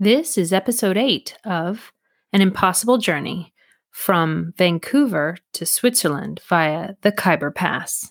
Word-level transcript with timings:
This 0.00 0.38
is 0.38 0.52
episode 0.52 0.96
8 0.96 1.38
of 1.44 1.90
An 2.32 2.40
Impossible 2.40 2.98
Journey 2.98 3.52
from 3.90 4.54
Vancouver 4.56 5.38
to 5.54 5.66
Switzerland 5.66 6.40
via 6.48 6.94
the 7.02 7.10
Khyber 7.10 7.52
Pass. 7.52 8.08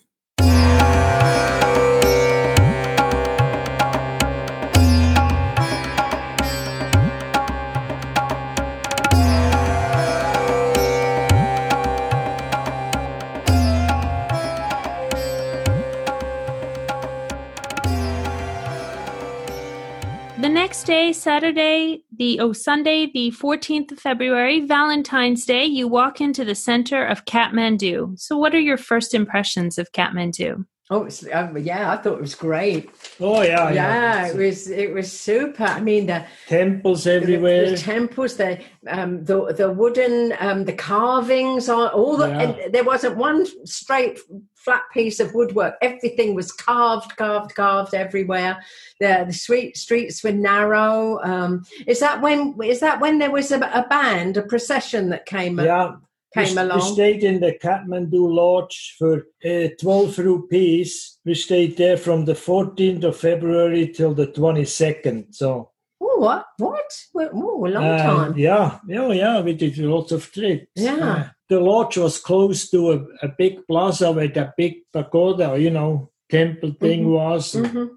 Next 20.67 20.83
day, 20.83 21.13
Saturday, 21.13 22.03
the 22.17 22.41
oh 22.41 22.51
Sunday, 22.51 23.09
the 23.13 23.31
14th 23.31 23.93
of 23.93 23.99
February, 24.01 24.59
Valentine's 24.59 25.45
Day, 25.45 25.63
you 25.63 25.87
walk 25.87 26.19
into 26.19 26.43
the 26.43 26.55
center 26.55 27.05
of 27.05 27.23
Kathmandu. 27.23 28.19
So 28.19 28.37
what 28.37 28.53
are 28.53 28.59
your 28.59 28.75
first 28.75 29.13
impressions 29.13 29.77
of 29.77 29.93
Kathmandu? 29.93 30.65
Oh, 30.89 31.03
it's, 31.03 31.25
um, 31.33 31.57
yeah, 31.57 31.91
I 31.91 31.97
thought 31.97 32.13
it 32.13 32.21
was 32.21 32.35
great. 32.35 32.89
Oh 33.19 33.41
yeah, 33.41 33.71
Yeah, 33.71 34.27
it 34.27 34.37
was 34.37 34.69
it 34.69 34.93
was 34.93 35.11
super. 35.11 35.65
I 35.65 35.81
mean, 35.81 36.05
the 36.05 36.25
Temples 36.47 37.05
everywhere. 37.05 37.71
the 37.71 37.77
temples, 37.77 38.37
the 38.37 38.61
um, 38.87 39.25
the 39.25 39.53
the 39.53 39.69
wooden, 39.69 40.33
um, 40.39 40.63
the 40.63 40.73
carvings, 40.73 41.67
on 41.67 41.89
all 41.89 42.15
the. 42.15 42.29
Yeah. 42.29 42.67
There 42.69 42.85
wasn't 42.85 43.17
one 43.17 43.45
straight 43.65 44.19
flat 44.55 44.83
piece 44.93 45.19
of 45.19 45.33
woodwork. 45.33 45.75
Everything 45.81 46.35
was 46.35 46.53
carved, 46.53 47.15
carved, 47.17 47.53
carved 47.53 47.93
everywhere. 47.93 48.63
The 49.01 49.25
the 49.27 49.33
street 49.33 49.75
streets 49.75 50.23
were 50.23 50.31
narrow. 50.31 51.19
Um, 51.21 51.65
is 51.85 51.99
that 51.99 52.21
when 52.21 52.55
is 52.63 52.79
that 52.79 53.01
when 53.01 53.19
there 53.19 53.31
was 53.31 53.51
a, 53.51 53.59
a 53.59 53.85
band, 53.89 54.37
a 54.37 54.41
procession 54.41 55.09
that 55.09 55.25
came 55.25 55.59
yeah, 55.59 55.95
came 56.33 56.55
we 56.55 56.61
along? 56.61 56.81
stayed 56.93 57.23
in 57.23 57.39
the 57.39 57.53
Kathmandu 57.53 58.11
Lodge 58.33 58.95
for 58.97 59.27
uh, 59.45 59.67
12 59.79 60.17
rupees. 60.19 61.17
We 61.25 61.35
stayed 61.35 61.77
there 61.77 61.97
from 61.97 62.25
the 62.25 62.33
14th 62.33 63.03
of 63.03 63.17
February 63.17 63.89
till 63.89 64.13
the 64.13 64.27
22nd. 64.27 65.33
So, 65.35 65.71
Oh, 65.99 66.19
what? 66.19 66.45
What? 66.57 66.91
Oh, 67.33 67.65
a 67.65 67.69
long 67.69 67.83
uh, 67.83 67.97
time. 68.03 68.37
yeah, 68.37 68.79
yeah, 68.87 69.11
yeah, 69.11 69.41
we 69.41 69.53
did 69.53 69.77
lots 69.79 70.11
of 70.11 70.31
trips. 70.31 70.67
Yeah. 70.75 70.95
Uh, 70.95 71.29
the 71.49 71.59
lodge 71.59 71.97
was 71.97 72.19
close 72.19 72.69
to 72.69 72.91
a, 72.91 73.25
a 73.25 73.29
big 73.37 73.65
plaza 73.67 74.11
with 74.11 74.35
a 74.37 74.53
big 74.57 74.75
pagoda, 74.93 75.57
you 75.59 75.69
know, 75.71 76.11
temple 76.29 76.73
thing 76.79 77.05
Mhm. 77.05 77.11
was. 77.11 77.53
Mhm. 77.53 77.89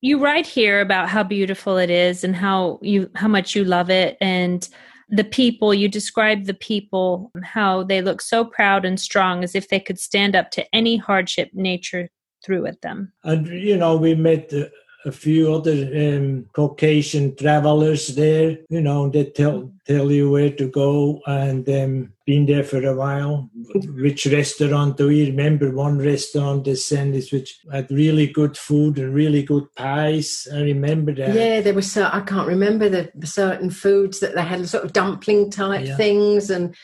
You 0.00 0.18
write 0.18 0.46
here 0.46 0.80
about 0.80 1.08
how 1.10 1.22
beautiful 1.22 1.76
it 1.76 1.90
is 1.90 2.24
and 2.24 2.34
how 2.34 2.78
you 2.82 3.10
how 3.14 3.28
much 3.28 3.54
you 3.54 3.64
love 3.64 3.90
it 3.90 4.16
and 4.20 4.66
the 5.12 5.22
people 5.22 5.74
you 5.74 5.88
describe 5.88 6.46
the 6.46 6.54
people 6.54 7.30
how 7.44 7.82
they 7.82 8.00
look 8.00 8.22
so 8.22 8.46
proud 8.46 8.86
and 8.86 8.98
strong 8.98 9.44
as 9.44 9.54
if 9.54 9.68
they 9.68 9.78
could 9.78 10.00
stand 10.00 10.34
up 10.34 10.50
to 10.50 10.74
any 10.74 10.96
hardship 10.96 11.50
nature 11.52 12.08
threw 12.42 12.66
at 12.66 12.80
them. 12.80 13.12
And 13.22 13.46
you 13.46 13.76
know, 13.76 13.96
we 13.96 14.14
met 14.14 14.52
uh, 14.52 14.64
a 15.04 15.12
few 15.12 15.52
other 15.52 15.72
um, 15.72 16.46
Caucasian 16.52 17.34
travelers 17.36 18.14
there. 18.14 18.58
You 18.68 18.80
know, 18.80 19.08
they 19.08 19.24
tell 19.26 19.72
tell 19.86 20.12
you 20.12 20.30
where 20.30 20.50
to 20.50 20.68
go, 20.68 21.20
and 21.26 21.68
um, 21.68 22.12
been 22.24 22.46
there 22.46 22.62
for 22.62 22.84
a 22.86 22.94
while. 22.94 23.50
Which 23.74 24.26
restaurant 24.26 24.96
do 24.96 25.10
you 25.10 25.26
remember? 25.26 25.72
One 25.72 25.98
restaurant 25.98 26.64
they 26.64 26.76
sent 26.76 27.16
us, 27.16 27.32
which 27.32 27.58
had 27.72 27.90
really 27.90 28.28
good 28.28 28.56
food 28.56 28.98
and 28.98 29.12
really 29.14 29.42
good 29.42 29.64
pies. 29.74 30.46
I 30.52 30.60
remember 30.60 31.12
that. 31.14 31.34
Yeah, 31.34 31.60
there 31.60 31.74
was. 31.74 31.90
cer- 31.90 32.10
I 32.12 32.20
can't 32.20 32.46
remember 32.48 32.88
the 32.88 33.10
the 33.14 33.26
certain 33.26 33.70
foods 33.70 34.20
that 34.20 34.34
they 34.34 34.42
had, 34.42 34.68
sort 34.68 34.84
of 34.84 34.92
dumpling 34.92 35.50
type 35.50 35.86
Yeah. 35.86 35.96
things, 35.96 36.48
and 36.50 36.74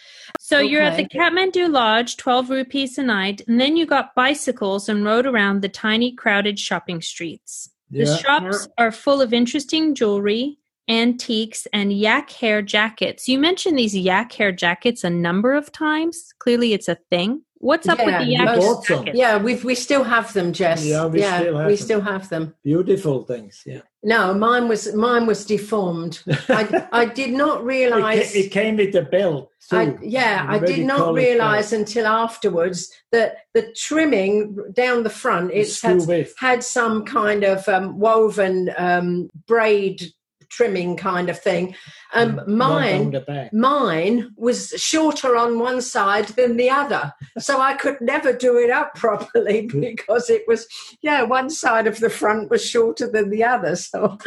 So 0.41 0.59
you're 0.59 0.83
at 0.83 0.97
the 0.97 1.05
Kathmandu 1.07 1.71
Lodge, 1.71 2.17
12 2.17 2.51
rupees 2.51 2.99
a 2.99 3.03
night, 3.03 3.43
and 3.47 3.61
then 3.61 3.77
you 3.77 3.87
got 3.87 4.15
bicycles 4.15 4.89
and 4.89 5.05
rode 5.05 5.27
around 5.27 5.63
the 5.63 5.69
tiny 5.69 6.13
crowded 6.13 6.59
shopping 6.59 7.01
streets. 7.01 7.71
The 7.91 8.05
Yeah. 8.05 8.17
shops 8.17 8.69
are 8.79 8.93
full 8.93 9.21
of 9.21 9.33
interesting 9.33 9.95
jewelry, 9.95 10.59
antiques, 10.89 11.67
and 11.73 11.93
yak 11.93 12.31
hair 12.31 12.63
jackets. 12.63 13.29
You 13.29 13.39
mentioned 13.39 13.79
these 13.79 13.97
yak 13.97 14.33
hair 14.33 14.53
jackets 14.53 15.05
a 15.05 15.11
number 15.11 15.53
of 15.55 15.73
times. 15.73 16.33
Clearly, 16.39 16.73
it's 16.73 16.89
a 16.89 16.99
thing. 17.11 17.43
What's 17.61 17.89
up 17.89 17.99
with 17.99 18.07
the 18.19 18.25
we 18.25 18.33
yak 18.33 18.47
hair 18.49 18.57
bought 18.57 18.85
some. 18.85 18.99
jackets? 19.05 19.19
yeah, 19.19 19.37
we 19.39 19.57
we 19.57 19.75
still 19.75 20.05
have 20.05 20.33
them, 20.33 20.53
Jess. 20.53 20.85
Yeah, 20.85 21.07
we 21.07 21.21
still 21.21 21.57
have 21.57 21.67
we 21.67 21.75
them. 21.75 21.85
still 21.85 22.01
have 22.01 22.29
them. 22.29 22.55
Beautiful 22.63 23.25
things. 23.25 23.63
Yeah. 23.67 23.81
No, 24.05 24.33
mine 24.33 24.69
was 24.69 24.95
mine 24.95 25.27
was 25.27 25.45
deformed. 25.45 26.23
I 26.49 26.87
I 26.93 27.05
did 27.07 27.33
not 27.33 27.65
realize. 27.75 28.33
ca- 28.33 28.39
it 28.39 28.51
came 28.53 28.77
with 28.77 28.95
a 28.95 29.03
belt. 29.03 29.51
Too. 29.69 29.77
I, 29.77 29.99
yeah, 30.01 30.47
I 30.49 30.61
did 30.61 30.87
not 30.87 31.15
realize 31.15 31.71
belt. 31.73 31.81
until 31.81 32.07
afterwards 32.07 32.91
that 33.11 33.39
the 33.55 33.73
trimming 33.75 34.57
down 34.73 35.03
the 35.03 35.11
front 35.11 35.51
it 35.53 35.69
had, 35.83 36.29
had 36.39 36.63
some 36.65 37.05
kind 37.05 37.43
of 37.43 37.69
um, 37.69 37.99
woven 37.99 38.71
um, 38.79 39.31
braid 39.49 40.13
trimming 40.51 40.97
kind 40.97 41.29
of 41.29 41.39
thing. 41.41 41.75
Um, 42.15 42.37
Mm, 42.39 42.47
mine 42.49 43.01
on 43.01 43.11
the 43.11 43.21
back. 43.21 43.53
mine 43.53 44.31
was 44.37 44.71
shorter 44.77 45.37
on 45.37 45.59
one 45.59 45.81
side 45.83 46.29
than 46.29 46.57
the 46.57 46.71
other 46.71 47.13
so 47.39 47.61
i 47.61 47.75
could 47.75 48.01
never 48.01 48.33
do 48.33 48.57
it 48.57 48.71
up 48.71 48.95
properly 49.05 49.67
because 49.67 50.31
it 50.31 50.43
was 50.49 50.67
yeah 51.03 51.23
one 51.23 51.51
side 51.51 51.87
of 51.87 52.01
the 52.01 52.09
front 52.09 52.49
was 52.51 52.65
shorter 52.65 53.11
than 53.11 53.29
the 53.29 53.45
other 53.45 53.77
so 53.77 54.17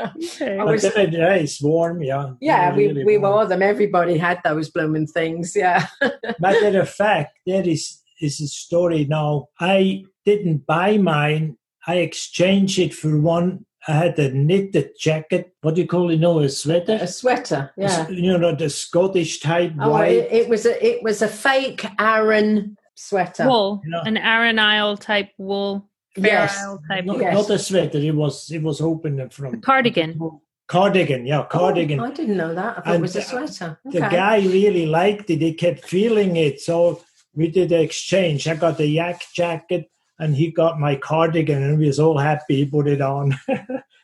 Okay. 0.00 0.58
I 0.58 0.64
But 0.64 0.66
was- 0.66 0.82
they 0.82 1.06
were 1.06 1.18
nice, 1.18 1.60
warm, 1.62 2.02
yeah. 2.02 2.30
They 2.40 2.46
yeah 2.48 2.70
were 2.70 2.76
we, 2.76 2.86
really 2.88 3.04
we 3.04 3.16
warm. 3.18 3.32
wore 3.32 3.46
them 3.46 3.62
everybody 3.62 4.18
had 4.18 4.40
those 4.44 4.68
blooming 4.70 5.06
things 5.06 5.54
yeah 5.54 5.86
Matter 6.40 6.80
of 6.80 6.90
fact, 6.90 7.38
there 7.46 7.66
is 7.66 8.00
is 8.20 8.40
a 8.40 8.48
story 8.48 9.04
now. 9.04 9.48
I 9.60 10.04
didn't 10.24 10.66
buy 10.66 10.96
mine. 10.98 11.56
I 11.86 11.96
exchanged 11.96 12.78
it 12.78 12.94
for 12.94 13.20
one. 13.20 13.66
I 13.86 13.92
had 13.92 14.18
a 14.18 14.32
knitted 14.32 14.92
jacket. 14.98 15.54
What 15.60 15.74
do 15.74 15.82
you 15.82 15.86
call 15.86 16.10
it? 16.10 16.18
No, 16.18 16.38
a 16.40 16.48
sweater. 16.48 16.98
a 17.00 17.06
sweater 17.06 17.70
yeah 17.76 18.08
You 18.08 18.38
know 18.38 18.54
the 18.54 18.70
Scottish 18.70 19.40
type 19.40 19.72
oh, 19.80 19.90
white. 19.90 20.12
it, 20.12 20.32
it 20.32 20.48
was 20.48 20.64
a 20.66 20.74
it 20.84 21.02
was 21.02 21.22
a 21.22 21.28
fake 21.28 21.84
Aran 21.98 22.76
sweater 22.94 23.46
Wool, 23.46 23.82
Yeah. 23.86 24.02
an 24.06 24.16
Aran 24.16 24.58
Isle 24.58 24.96
type 24.96 25.30
wool, 25.38 25.88
fair 26.14 26.24
Yes. 26.24 26.56
Isle 26.62 26.80
type 26.88 27.04
not, 27.04 27.18
yes. 27.20 27.34
not 27.34 27.50
a 27.50 27.58
sweater. 27.58 27.98
It 27.98 28.14
was 28.14 28.50
it 28.50 28.62
was 28.62 28.80
open 28.80 29.28
from 29.30 29.60
cardigan. 29.60 30.18
cardigan. 30.66 31.26
Yeah, 31.26 31.40
oh, 31.40 31.44
cardigan. 31.44 32.00
Oh, 32.00 32.04
i 32.04 32.10
didn't 32.10 32.36
know 32.36 32.54
that 32.54 32.78
i 32.78 32.80
thought 32.80 32.94
it 32.94 33.00
was 33.00 33.16
a 33.16 33.18
the- 33.18 33.24
sweater 33.24 33.78
The 33.84 34.00
guy 34.00 34.36
really 34.38 34.86
liked 34.86 35.28
it. 35.30 35.40
He 35.40 35.52
kept 35.54 35.84
feeling 35.84 36.36
it. 36.36 36.60
So 36.60 37.02
we 37.34 37.48
did 37.48 37.68
the 37.70 37.80
exchange. 37.82 38.46
I 38.48 38.54
got 38.54 38.78
the 38.78 38.86
yak 38.86 39.20
jacket 39.34 39.90
and 40.18 40.34
he 40.36 40.50
got 40.50 40.78
my 40.80 40.94
cardigan 40.96 41.62
and 41.62 41.80
he 41.80 41.86
was 41.86 41.98
all 42.00 42.18
happy. 42.18 42.56
He 42.56 42.66
put 42.66 42.86
it 42.88 43.00
on. 43.00 43.36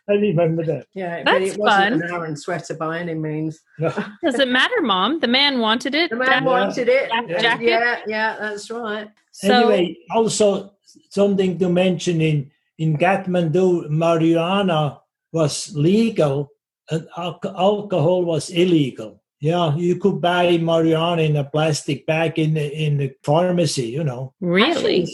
I 0.09 0.15
remember 0.15 0.65
that. 0.65 0.87
yeah 0.93 1.23
but 1.25 1.39
That's 1.39 1.53
it 1.53 1.59
wasn't 1.59 2.01
fun. 2.01 2.03
an 2.03 2.11
Aran 2.11 2.37
sweater 2.37 2.75
by 2.75 2.99
any 2.99 3.15
means 3.15 3.61
Doesn't 4.25 4.51
matter, 4.51 4.81
Mom. 4.83 5.21
The 5.21 5.29
man 5.29 5.61
wanted 5.61 5.95
it. 5.95 6.11
The 6.11 6.17
man 6.17 6.43
Yeah. 6.43 6.45
wanted 6.45 6.89
it. 6.89 7.09
Yeah. 7.29 7.39
jacket. 7.41 7.67
Yeah, 7.69 8.01
yeah, 8.09 8.37
that's 8.41 8.69
right. 8.73 9.09
So, 9.31 9.55
anyway, 9.55 9.97
also 10.11 10.73
something 11.11 11.59
to 11.61 11.69
mention 11.69 12.21
in 12.21 12.51
in 12.79 12.97
Kathmandu, 12.97 13.89
marijuana 13.91 14.99
was 15.33 15.73
legal 15.77 16.51
and 16.91 17.07
al- 17.17 17.39
alcohol 17.57 18.25
was 18.25 18.51
illegal. 18.51 19.23
Yeah, 19.39 19.77
you 19.77 19.97
could 19.97 20.21
buy 20.21 20.59
marijuana 20.59 21.25
in 21.25 21.37
a 21.37 21.45
plastic 21.45 22.05
bag 22.05 22.39
in 22.39 22.55
the 22.55 22.67
in 22.87 22.99
the 22.99 23.13
pharmacy. 23.23 23.87
You 23.89 24.03
know, 24.05 24.35
really? 24.41 25.07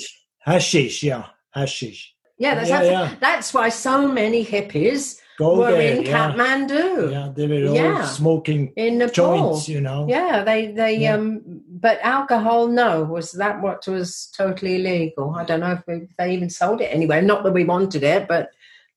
Hashish. 0.46 1.02
Yeah, 1.02 1.26
hashish. 1.54 2.14
Yeah, 2.38 2.54
that's 2.54 2.68
Yeah, 2.68 2.82
that's, 2.82 2.90
yeah. 3.12 3.14
that's 3.20 3.54
why 3.54 3.68
so 3.70 4.06
many 4.08 4.44
hippies 4.44 5.20
Go 5.38 5.58
were 5.58 5.72
there. 5.72 5.96
in 5.96 6.02
yeah. 6.04 6.32
Kathmandu, 6.32 7.10
Yeah, 7.12 7.32
they 7.34 7.46
were 7.46 7.68
all 7.96 8.02
smoking 8.04 8.72
in 8.76 8.98
Nepal. 8.98 9.12
joints. 9.12 9.68
You 9.68 9.80
know. 9.80 10.06
Yeah, 10.08 10.44
they 10.44 10.72
they 10.72 11.06
um, 11.08 11.42
but 11.68 11.98
alcohol, 12.02 12.68
no, 12.68 13.04
was 13.04 13.32
that 13.32 13.60
what 13.60 13.86
was 13.86 14.28
totally 14.36 14.76
illegal? 14.76 15.34
I 15.36 15.44
don't 15.44 15.60
know 15.60 15.78
if 15.86 16.08
they 16.18 16.32
even 16.32 16.50
sold 16.50 16.80
it 16.80 16.86
anywhere. 16.86 17.22
Not 17.22 17.42
that 17.44 17.52
we 17.52 17.64
wanted 17.64 18.02
it, 18.02 18.28
but 18.28 18.50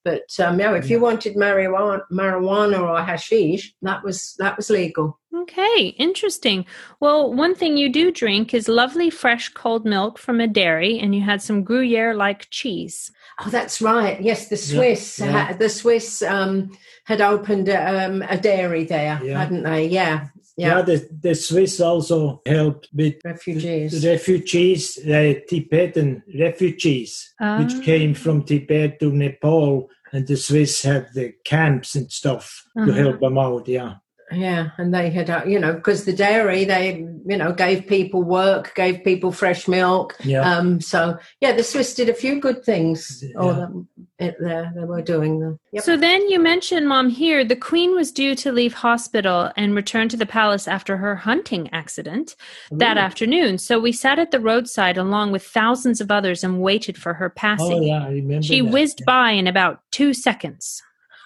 but 0.04 0.24
um, 0.40 0.60
yeah, 0.60 0.74
if 0.75 0.90
you 0.90 1.00
wanted 1.00 1.36
marijuana, 1.36 2.01
marijuana 2.12 2.80
or 2.81 3.01
hashish, 3.04 3.74
that 3.81 4.04
was 4.04 4.36
that 4.40 4.57
was 4.57 4.69
legal. 4.69 5.19
Okay, 5.36 5.88
interesting. 5.98 6.66
Well, 7.00 7.34
one 7.34 7.54
thing 7.56 7.78
you 7.78 7.92
do 7.92 8.12
drink 8.12 8.54
is 8.54 8.68
lovely 8.68 9.10
fresh 9.10 9.50
cold 9.50 9.86
milk 9.86 10.18
from 10.18 10.40
a 10.40 10.48
dairy, 10.48 11.00
and 11.00 11.13
you 11.13 11.22
had 11.22 11.42
some 11.42 11.63
Gruyere 11.63 12.16
like 12.16 12.50
cheese. 12.50 13.12
Oh, 13.46 13.50
that's 13.50 13.81
right. 13.81 14.19
Yes, 14.22 14.50
the 14.50 14.57
Swiss, 14.57 15.19
yeah. 15.19 15.31
ha- 15.31 15.54
the 15.54 15.69
Swiss 15.69 16.22
um, 16.22 16.72
had 17.06 17.22
opened 17.22 17.69
um, 17.69 18.22
a 18.24 18.38
dairy 18.38 18.84
there, 18.86 19.19
Yeah. 19.24 19.38
hadn't 19.40 19.63
they? 19.63 19.86
Yeah, 19.88 20.28
Yeah, 20.59 20.77
yeah. 20.77 20.81
the, 20.83 21.09
the 21.21 21.35
Swiss 21.35 21.79
also 21.79 22.41
helped 22.45 22.89
with 22.94 23.15
Refugees. 23.23 24.01
the 24.01 24.09
refugees, 24.09 24.95
the 24.95 25.41
Tibetan 25.50 26.23
refugees, 26.39 27.33
Ah. 27.39 27.59
which 27.59 27.81
came 27.85 28.13
from 28.13 28.44
Tibet 28.44 29.00
to 29.00 29.11
Nepal 29.11 29.89
and 30.11 30.27
the 30.27 30.35
Swiss 30.38 30.81
had 30.83 31.07
the 31.13 31.33
camps 31.45 31.95
and 31.95 32.11
stuff 32.11 32.45
to 32.75 32.83
Uh-huh. 32.83 32.91
help 32.94 33.19
them 33.19 33.38
out. 33.38 33.67
Yeah, 33.67 33.95
Yeah, 34.31 34.70
and 34.78 34.94
they 34.94 35.10
had, 35.10 35.30
uh, 35.30 35.44
you 35.48 35.60
know, 35.60 35.74
because 35.74 36.06
the 36.06 36.14
dairy, 36.14 36.64
they, 36.66 36.98
you 37.26 37.38
know, 37.38 37.52
gave 37.52 37.88
people 37.88 38.22
work, 38.24 38.76
gave 38.76 39.04
people 39.04 39.31
fresh 39.31 39.68
milk. 39.68 40.16
yeah. 40.24 40.42
Um, 40.42 40.80
so 40.81 41.18
yeah, 41.42 41.52
the 41.54 41.64
Swiss 41.64 41.96
did 41.96 42.10
a 42.10 42.14
few 42.14 42.40
good 42.40 42.64
things. 42.64 43.24
Oh, 43.36 43.48
Yeah. 43.48 43.54
that, 43.56 43.86
it, 44.20 44.36
there 44.40 44.72
they 44.76 44.84
were 44.86 45.02
doing 45.02 45.40
them. 45.40 45.60
Yep. 45.72 45.84
So 45.84 45.96
then 45.98 46.30
you 46.30 46.40
mentioned, 46.40 46.88
Mom, 46.88 47.10
here 47.10 47.44
the 47.46 47.56
Queen 47.56 47.96
was 47.96 48.12
due 48.12 48.36
to 48.36 48.52
leave 48.52 48.74
hospital 48.74 49.52
and 49.58 49.74
return 49.76 50.10
to 50.10 50.18
the 50.18 50.26
palace 50.26 50.68
after 50.68 50.98
her 50.98 51.16
hunting 51.16 51.70
accident 51.74 52.36
that 52.72 52.96
Really? 52.96 53.00
afternoon. 53.00 53.58
So 53.58 53.80
we 53.80 53.92
sat 53.92 54.20
at 54.20 54.31
the 54.31 54.40
roadside 54.40 54.98
along 54.98 55.31
with 55.31 55.44
thousands 55.46 56.02
of 56.02 56.12
others 56.12 56.44
and 56.44 56.62
waited 56.62 56.98
for 56.98 57.14
her 57.16 57.30
passing 57.30 57.66
Oh 57.66 57.70
passing. 57.70 57.84
yeah, 57.88 58.04
I 58.06 58.10
remember. 58.12 58.44
She 58.44 58.62
that. 58.62 58.72
whizzed 58.72 59.06
by 59.06 59.31
in 59.31 59.48
about 59.48 59.81
two 59.92 60.14
seconds. 60.14 60.84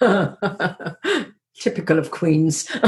Typical 1.58 1.98
of 1.98 2.10
queens. 2.10 2.70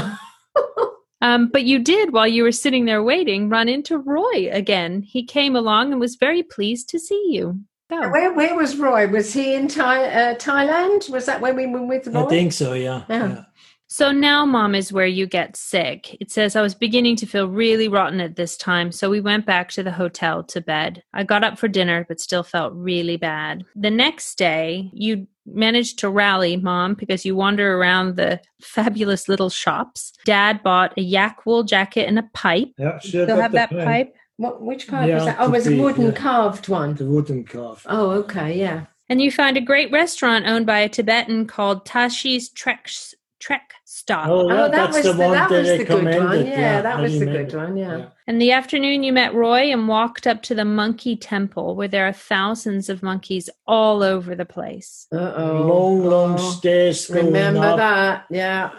Um, 1.22 1.48
but 1.48 1.64
you 1.64 1.78
did, 1.78 2.12
while 2.12 2.28
you 2.28 2.42
were 2.42 2.52
sitting 2.52 2.84
there 2.84 3.02
waiting, 3.02 3.48
run 3.48 3.68
into 3.68 3.98
Roy 3.98 4.50
again. 4.52 5.02
He 5.02 5.24
came 5.24 5.56
along 5.56 5.90
and 5.90 6.00
was 6.00 6.16
very 6.16 6.42
pleased 6.42 6.88
to 6.90 6.98
see 6.98 7.30
you. 7.30 7.60
Go. 7.88 8.08
Where 8.10 8.32
where 8.32 8.54
was 8.54 8.76
Roy? 8.76 9.06
Was 9.08 9.32
he 9.32 9.54
in 9.54 9.68
Thai, 9.68 10.04
uh, 10.04 10.34
Thailand? 10.34 11.08
Was 11.08 11.26
that 11.26 11.40
when 11.40 11.56
we 11.56 11.66
were 11.66 11.84
with 11.84 12.08
Roy? 12.08 12.24
I 12.24 12.28
think 12.28 12.52
so. 12.52 12.74
Yeah. 12.74 13.04
Yeah. 13.08 13.28
yeah. 13.28 13.44
So 13.88 14.10
now, 14.10 14.44
mom, 14.44 14.74
is 14.74 14.92
where 14.92 15.06
you 15.06 15.28
get 15.28 15.56
sick. 15.56 16.16
It 16.20 16.32
says, 16.32 16.56
I 16.56 16.62
was 16.62 16.74
beginning 16.74 17.14
to 17.16 17.26
feel 17.26 17.48
really 17.48 17.86
rotten 17.86 18.20
at 18.20 18.34
this 18.34 18.56
time, 18.56 18.90
so 18.90 19.08
we 19.08 19.20
went 19.20 19.46
back 19.46 19.70
to 19.70 19.84
the 19.84 19.92
hotel 19.92 20.42
to 20.42 20.60
bed. 20.60 21.04
I 21.14 21.22
got 21.22 21.44
up 21.44 21.56
for 21.56 21.68
dinner, 21.68 22.04
but 22.08 22.18
still 22.18 22.42
felt 22.42 22.72
really 22.74 23.16
bad. 23.16 23.64
The 23.76 23.92
next 23.92 24.38
day, 24.38 24.90
you 24.92 25.28
managed 25.46 25.98
to 26.00 26.10
rally, 26.10 26.56
mom, 26.56 26.94
because 26.94 27.24
you 27.24 27.36
wander 27.36 27.76
around 27.78 28.16
the 28.16 28.40
fabulous 28.60 29.28
little 29.28 29.50
shops. 29.50 30.12
Dad 30.24 30.62
bought 30.62 30.92
a 30.96 31.02
yak 31.02 31.46
wool 31.46 31.62
jacket 31.62 32.08
and 32.08 32.18
a 32.18 32.28
pipe. 32.34 32.68
Yeah, 32.78 32.98
sure. 32.98 33.24
Still 33.24 33.26
got 33.36 33.42
have 33.42 33.52
the 33.52 33.56
that 33.56 33.70
pen. 33.70 33.84
pipe? 33.84 34.16
What, 34.38 34.62
which 34.62 34.86
kind 34.86 35.08
Yeah, 35.08 35.16
was 35.16 35.24
that? 35.24 35.36
Oh, 35.38 35.46
it 35.46 35.50
was 35.50 35.66
a 35.66 35.76
wooden 35.80 36.06
yeah. 36.06 36.12
carved 36.12 36.68
one. 36.68 36.94
The 36.94 37.06
wooden 37.06 37.44
carved. 37.44 37.86
Oh, 37.86 38.10
okay, 38.10 38.58
yeah. 38.58 38.86
And 39.08 39.22
you 39.22 39.30
found 39.30 39.56
a 39.56 39.60
great 39.60 39.90
restaurant 39.92 40.46
owned 40.46 40.66
by 40.66 40.80
a 40.80 40.88
Tibetan 40.88 41.46
called 41.46 41.86
Tashi's 41.86 42.48
Trek, 42.50 42.90
Trek 43.38 43.72
Stop. 43.84 44.28
Oh, 44.28 44.48
yeah, 44.48 44.54
oh, 44.54 44.56
that 44.68 44.72
that's 44.72 44.96
was 44.96 45.06
the 45.06 45.12
the, 45.12 45.18
one 45.18 45.32
that 45.32 45.50
was 45.50 45.68
the 45.68 45.84
good 45.84 45.94
one. 45.94 46.04
recommended. 46.06 46.46
Yeah, 46.48 46.82
that 46.82 47.00
was 47.00 47.18
the 47.18 47.26
good 47.26 47.54
one. 47.54 47.76
Yeah. 47.76 48.06
In 48.28 48.38
the 48.38 48.50
afternoon, 48.50 49.04
you 49.04 49.12
met 49.12 49.34
Roy 49.34 49.70
and 49.72 49.86
walked 49.86 50.26
up 50.26 50.42
to 50.42 50.54
the 50.54 50.64
monkey 50.64 51.14
temple 51.16 51.76
where 51.76 51.86
there 51.86 52.08
are 52.08 52.12
thousands 52.12 52.88
of 52.88 53.00
monkeys 53.00 53.48
all 53.68 54.02
over 54.02 54.34
the 54.34 54.44
place. 54.44 55.06
Uh 55.12 55.32
oh. 55.36 55.62
Long, 55.68 56.04
long 56.04 56.38
stairs 56.38 57.06
going 57.06 57.26
Remember 57.26 57.60
up. 57.60 57.76
that? 57.76 58.26
Yeah. 58.28 58.70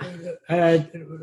uh, 0.49 0.79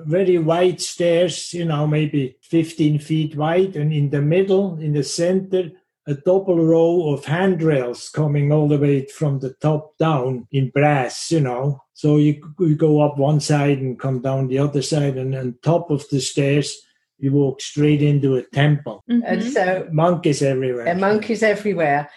very 0.06 0.38
wide 0.38 0.80
stairs, 0.80 1.52
you 1.52 1.66
know, 1.66 1.86
maybe 1.86 2.38
15 2.40 2.98
feet 3.00 3.36
wide, 3.36 3.76
and 3.76 3.92
in 3.92 4.08
the 4.08 4.22
middle, 4.22 4.78
in 4.78 4.94
the 4.94 5.02
center, 5.04 5.70
a 6.06 6.14
double 6.14 6.64
row 6.64 7.12
of 7.12 7.26
handrails 7.26 8.08
coming 8.08 8.52
all 8.52 8.68
the 8.68 8.78
way 8.78 9.04
from 9.06 9.38
the 9.40 9.52
top 9.54 9.98
down 9.98 10.46
in 10.50 10.70
brass, 10.70 11.30
you 11.30 11.40
know. 11.40 11.82
So 11.92 12.16
you, 12.16 12.54
you 12.58 12.74
go 12.74 13.02
up 13.02 13.18
one 13.18 13.40
side 13.40 13.78
and 13.78 13.98
come 13.98 14.22
down 14.22 14.48
the 14.48 14.60
other 14.60 14.80
side, 14.80 15.18
and 15.18 15.34
on 15.34 15.58
top 15.62 15.90
of 15.90 16.08
the 16.08 16.20
stairs, 16.20 16.80
you 17.18 17.32
walk 17.32 17.60
straight 17.60 18.02
into 18.02 18.36
a 18.36 18.42
temple. 18.42 19.02
And 19.08 19.22
Mhm. 19.42 19.52
so 19.52 19.88
Monkeys 19.92 20.42
everywhere. 20.42 20.84
there 20.84 20.94
are 20.96 20.98
monkeys 20.98 21.42
everywhere. 21.42 22.10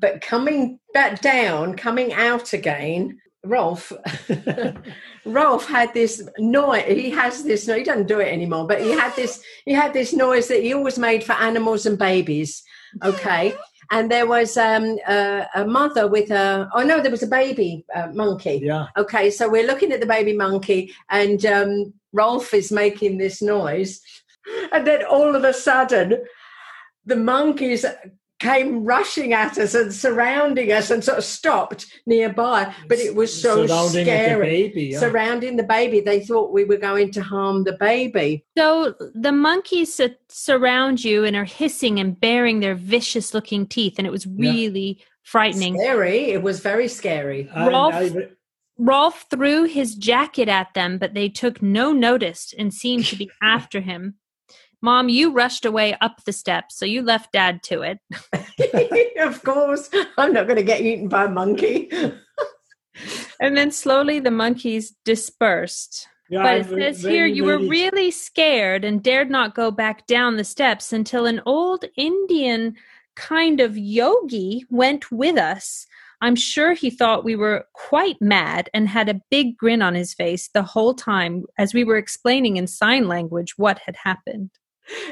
But 0.00 0.20
coming 0.20 0.80
back 0.92 1.20
down, 1.20 1.76
coming 1.76 2.12
out 2.12 2.52
again, 2.52 3.18
Rolf, 3.44 3.92
Rolf 5.24 5.66
had 5.68 5.92
this 5.94 6.22
noise. 6.38 6.84
He 6.86 7.10
has 7.10 7.42
this. 7.44 7.66
No, 7.66 7.74
he 7.76 7.84
doesn't 7.84 8.06
do 8.08 8.20
it 8.20 8.32
anymore. 8.32 8.66
But 8.66 8.80
he 8.82 8.90
had 8.92 9.14
this. 9.16 9.42
He 9.64 9.72
had 9.72 9.92
this 9.92 10.12
noise 10.12 10.48
that 10.48 10.62
he 10.62 10.72
always 10.74 10.98
made 10.98 11.22
for 11.24 11.32
animals 11.34 11.86
and 11.86 11.98
babies. 11.98 12.62
Okay, 13.04 13.54
and 13.90 14.10
there 14.10 14.26
was 14.26 14.56
um, 14.56 14.98
a, 15.08 15.46
a 15.54 15.66
mother 15.66 16.06
with 16.08 16.30
a. 16.30 16.68
Oh 16.74 16.82
no, 16.82 17.00
there 17.00 17.10
was 17.10 17.22
a 17.22 17.26
baby 17.28 17.84
uh, 17.94 18.08
monkey. 18.12 18.60
yeah. 18.62 18.86
Okay, 18.96 19.30
so 19.30 19.48
we're 19.48 19.66
looking 19.66 19.92
at 19.92 20.00
the 20.00 20.06
baby 20.06 20.32
monkey, 20.36 20.92
and 21.10 21.44
um, 21.46 21.92
Rolf 22.12 22.54
is 22.54 22.70
making 22.72 23.18
this 23.18 23.42
noise, 23.42 24.00
and 24.72 24.86
then 24.86 25.04
all 25.04 25.34
of 25.34 25.44
a 25.44 25.52
sudden, 25.52 26.24
the 27.06 27.16
monkeys 27.16 27.84
came 28.40 28.84
rushing 28.84 29.32
at 29.32 29.56
us 29.56 29.74
and 29.74 29.94
surrounding 29.94 30.70
us, 30.72 30.90
and 30.90 31.02
sort 31.04 31.16
of 31.18 31.24
stopped 31.24 31.86
nearby. 32.06 32.74
But 32.88 32.98
it 32.98 33.14
was 33.14 33.32
so 33.32 33.66
Surrounding 33.66 34.04
the 34.04 34.10
scary. 34.10 34.46
baby. 34.68 34.82
Yeah. 34.92 34.98
Surrounding 35.00 35.56
the 35.56 35.62
baby, 35.62 36.00
they 36.00 36.20
thought 36.20 36.52
we 36.52 36.64
were 36.64 36.76
going 36.76 37.10
to 37.12 37.22
harm 37.22 37.64
the 37.64 37.72
baby. 37.74 38.44
So 38.58 38.94
the 39.14 39.32
monkeys 39.32 39.94
su- 39.94 40.16
surround 40.28 41.04
you 41.04 41.24
and 41.24 41.36
are 41.36 41.44
hissing 41.44 41.98
and 42.00 42.18
baring 42.20 42.60
their 42.60 42.74
vicious 42.74 43.32
looking 43.32 43.66
teeth, 43.66 43.94
and 43.98 44.06
it 44.06 44.10
was 44.10 44.26
Yeah. 44.26 44.50
really 44.50 45.02
frightening. 45.22 45.78
Scary. 45.78 46.24
It 46.32 46.42
was 46.42 46.60
very 46.60 46.88
scary. 46.88 47.48
Rolf- 47.56 47.94
I- 47.94 48.28
Rolf 48.76 49.26
threw 49.30 49.64
his 49.64 49.94
jacket 49.94 50.48
at 50.48 50.74
them, 50.74 50.98
but 50.98 51.14
they 51.14 51.28
took 51.28 51.62
no 51.62 51.92
notice 51.92 52.52
and 52.58 52.74
seemed 52.74 53.06
to 53.06 53.16
be 53.16 53.30
after 53.42 53.80
him. 53.80 54.16
Mom, 54.84 55.08
you 55.08 55.32
rushed 55.32 55.64
away 55.64 55.96
up 56.02 56.22
the 56.24 56.32
steps, 56.32 56.76
so 56.76 56.84
you 56.84 57.00
left 57.00 57.32
Dad 57.32 57.62
to 57.62 57.80
it. 57.80 57.98
of 59.18 59.42
course, 59.42 59.88
I'm 60.18 60.34
not 60.34 60.46
going 60.46 60.58
to 60.58 60.62
get 60.62 60.82
eaten 60.82 61.08
by 61.08 61.24
a 61.24 61.28
monkey. 61.30 61.90
And 63.40 63.56
then 63.56 63.72
slowly 63.72 64.20
the 64.20 64.30
monkeys 64.30 64.94
dispersed. 65.04 66.06
yeah, 66.30 66.42
But 66.42 66.48
I 66.48 66.56
it 66.58 66.66
says 66.68 67.02
very, 67.02 67.14
here 67.14 67.26
you 67.26 67.44
were 67.44 67.56
very- 67.58 67.68
really 67.68 68.10
scared 68.12 68.84
and 68.84 69.02
dared 69.02 69.30
not 69.30 69.56
go 69.56 69.72
back 69.72 70.06
down 70.06 70.36
the 70.36 70.44
steps 70.44 70.92
until 70.92 71.26
an 71.26 71.40
old 71.44 71.84
Indian 71.96 72.76
kind 73.16 73.58
of 73.60 73.76
yogi 73.76 74.64
went 74.70 75.10
with 75.10 75.36
us. 75.36 75.86
I'm 76.20 76.36
sure 76.36 76.74
he 76.74 76.88
thought 76.90 77.24
we 77.24 77.34
were 77.34 77.66
quite 77.72 78.20
mad 78.22 78.70
and 78.72 78.88
had 78.88 79.08
a 79.08 79.20
big 79.30 79.56
grin 79.56 79.82
on 79.82 79.94
his 79.94 80.14
face 80.14 80.48
the 80.48 80.62
whole 80.62 80.94
time 80.94 81.44
as 81.58 81.74
we 81.74 81.82
were 81.82 81.96
explaining 81.96 82.56
in 82.58 82.66
sign 82.68 83.08
language 83.08 83.58
what 83.58 83.80
had 83.80 83.96
happened. 83.96 84.50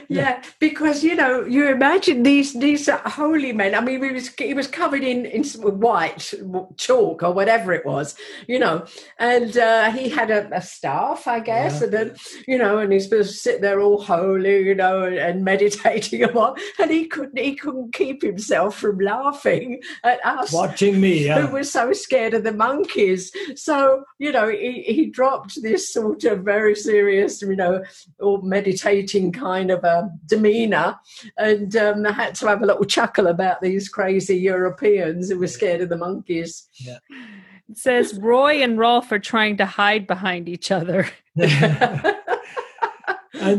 Yeah, 0.09 0.43
because 0.59 1.03
you 1.03 1.15
know, 1.17 1.45
you 1.45 1.69
imagine 1.69 2.23
these 2.23 2.53
these 2.53 2.89
holy 2.91 3.53
men. 3.53 3.75
I 3.75 3.81
mean, 3.81 4.03
he 4.03 4.11
was 4.13 4.29
he 4.37 4.55
was 4.55 4.67
covered 4.67 5.03
in 5.03 5.25
in 5.27 5.45
white 5.81 6.35
chalk 6.77 7.23
or 7.23 7.33
whatever 7.33 7.73
it 7.73 7.87
was, 7.87 8.15
you 8.47 8.59
know, 8.59 8.85
and 9.19 9.57
uh, 9.57 9.91
he 9.91 10.09
had 10.11 10.31
a, 10.31 10.55
a 10.55 10.61
staff, 10.61 11.27
I 11.27 11.41
guess, 11.41 11.79
Yeah. 11.79 11.85
and 11.85 11.93
then 11.93 12.17
you 12.47 12.59
know, 12.59 12.79
and 12.79 12.93
he's 12.93 13.05
supposed 13.05 13.31
to 13.33 13.37
sit 13.37 13.61
there 13.63 13.81
all 13.81 14.03
holy, 14.03 14.63
you 14.67 14.75
know, 14.75 15.05
and, 15.05 15.17
and 15.17 15.45
meditating 15.45 16.23
and 16.25 16.35
what, 16.35 16.61
and 16.79 16.91
he 16.91 17.07
couldn't 17.07 17.39
he 17.39 17.55
couldn't 17.55 17.95
keep 17.95 18.23
himself 18.23 18.77
from 18.77 18.99
laughing 18.99 19.81
at 20.05 20.25
us 20.27 20.53
watching 20.53 21.01
me. 21.01 21.27
Yeah. 21.27 21.47
who 21.47 21.55
was 21.55 21.71
so 21.73 21.93
scared 21.93 22.35
of 22.35 22.45
the 22.45 22.53
monkeys. 22.53 23.33
So, 23.55 24.05
you 24.19 24.33
know, 24.33 24.49
he, 24.49 24.83
he 24.83 25.07
dropped 25.07 25.63
this 25.63 25.93
sort 25.93 26.25
of 26.25 26.41
very 26.41 26.75
serious, 26.75 27.41
you 27.43 27.57
know, 27.57 27.83
or 28.19 28.43
meditating 28.43 29.33
kind 29.33 29.62
of 29.71 29.85
a 29.85 30.11
demeanor 30.27 30.97
and 31.37 31.75
um, 31.77 32.05
had 32.05 32.35
to 32.37 32.47
have 32.49 32.63
a 32.63 32.67
little 32.67 32.85
chuckle 32.85 33.27
about 33.29 33.61
these 33.61 33.89
crazy 33.89 34.37
Europeans 34.37 35.31
who 35.31 35.39
were 35.39 35.47
scared 35.47 35.81
of 35.81 35.89
the 35.89 35.97
monkeys. 35.97 36.69
It 36.85 37.79
says 37.79 38.19
Roy 38.19 38.63
and 38.63 38.79
Rolf 38.79 39.11
are 39.13 39.19
trying 39.19 39.57
to 39.59 39.67
hide 39.67 40.07
behind 40.07 40.49
each 40.49 40.71
other. 40.71 41.09
and 41.37 41.49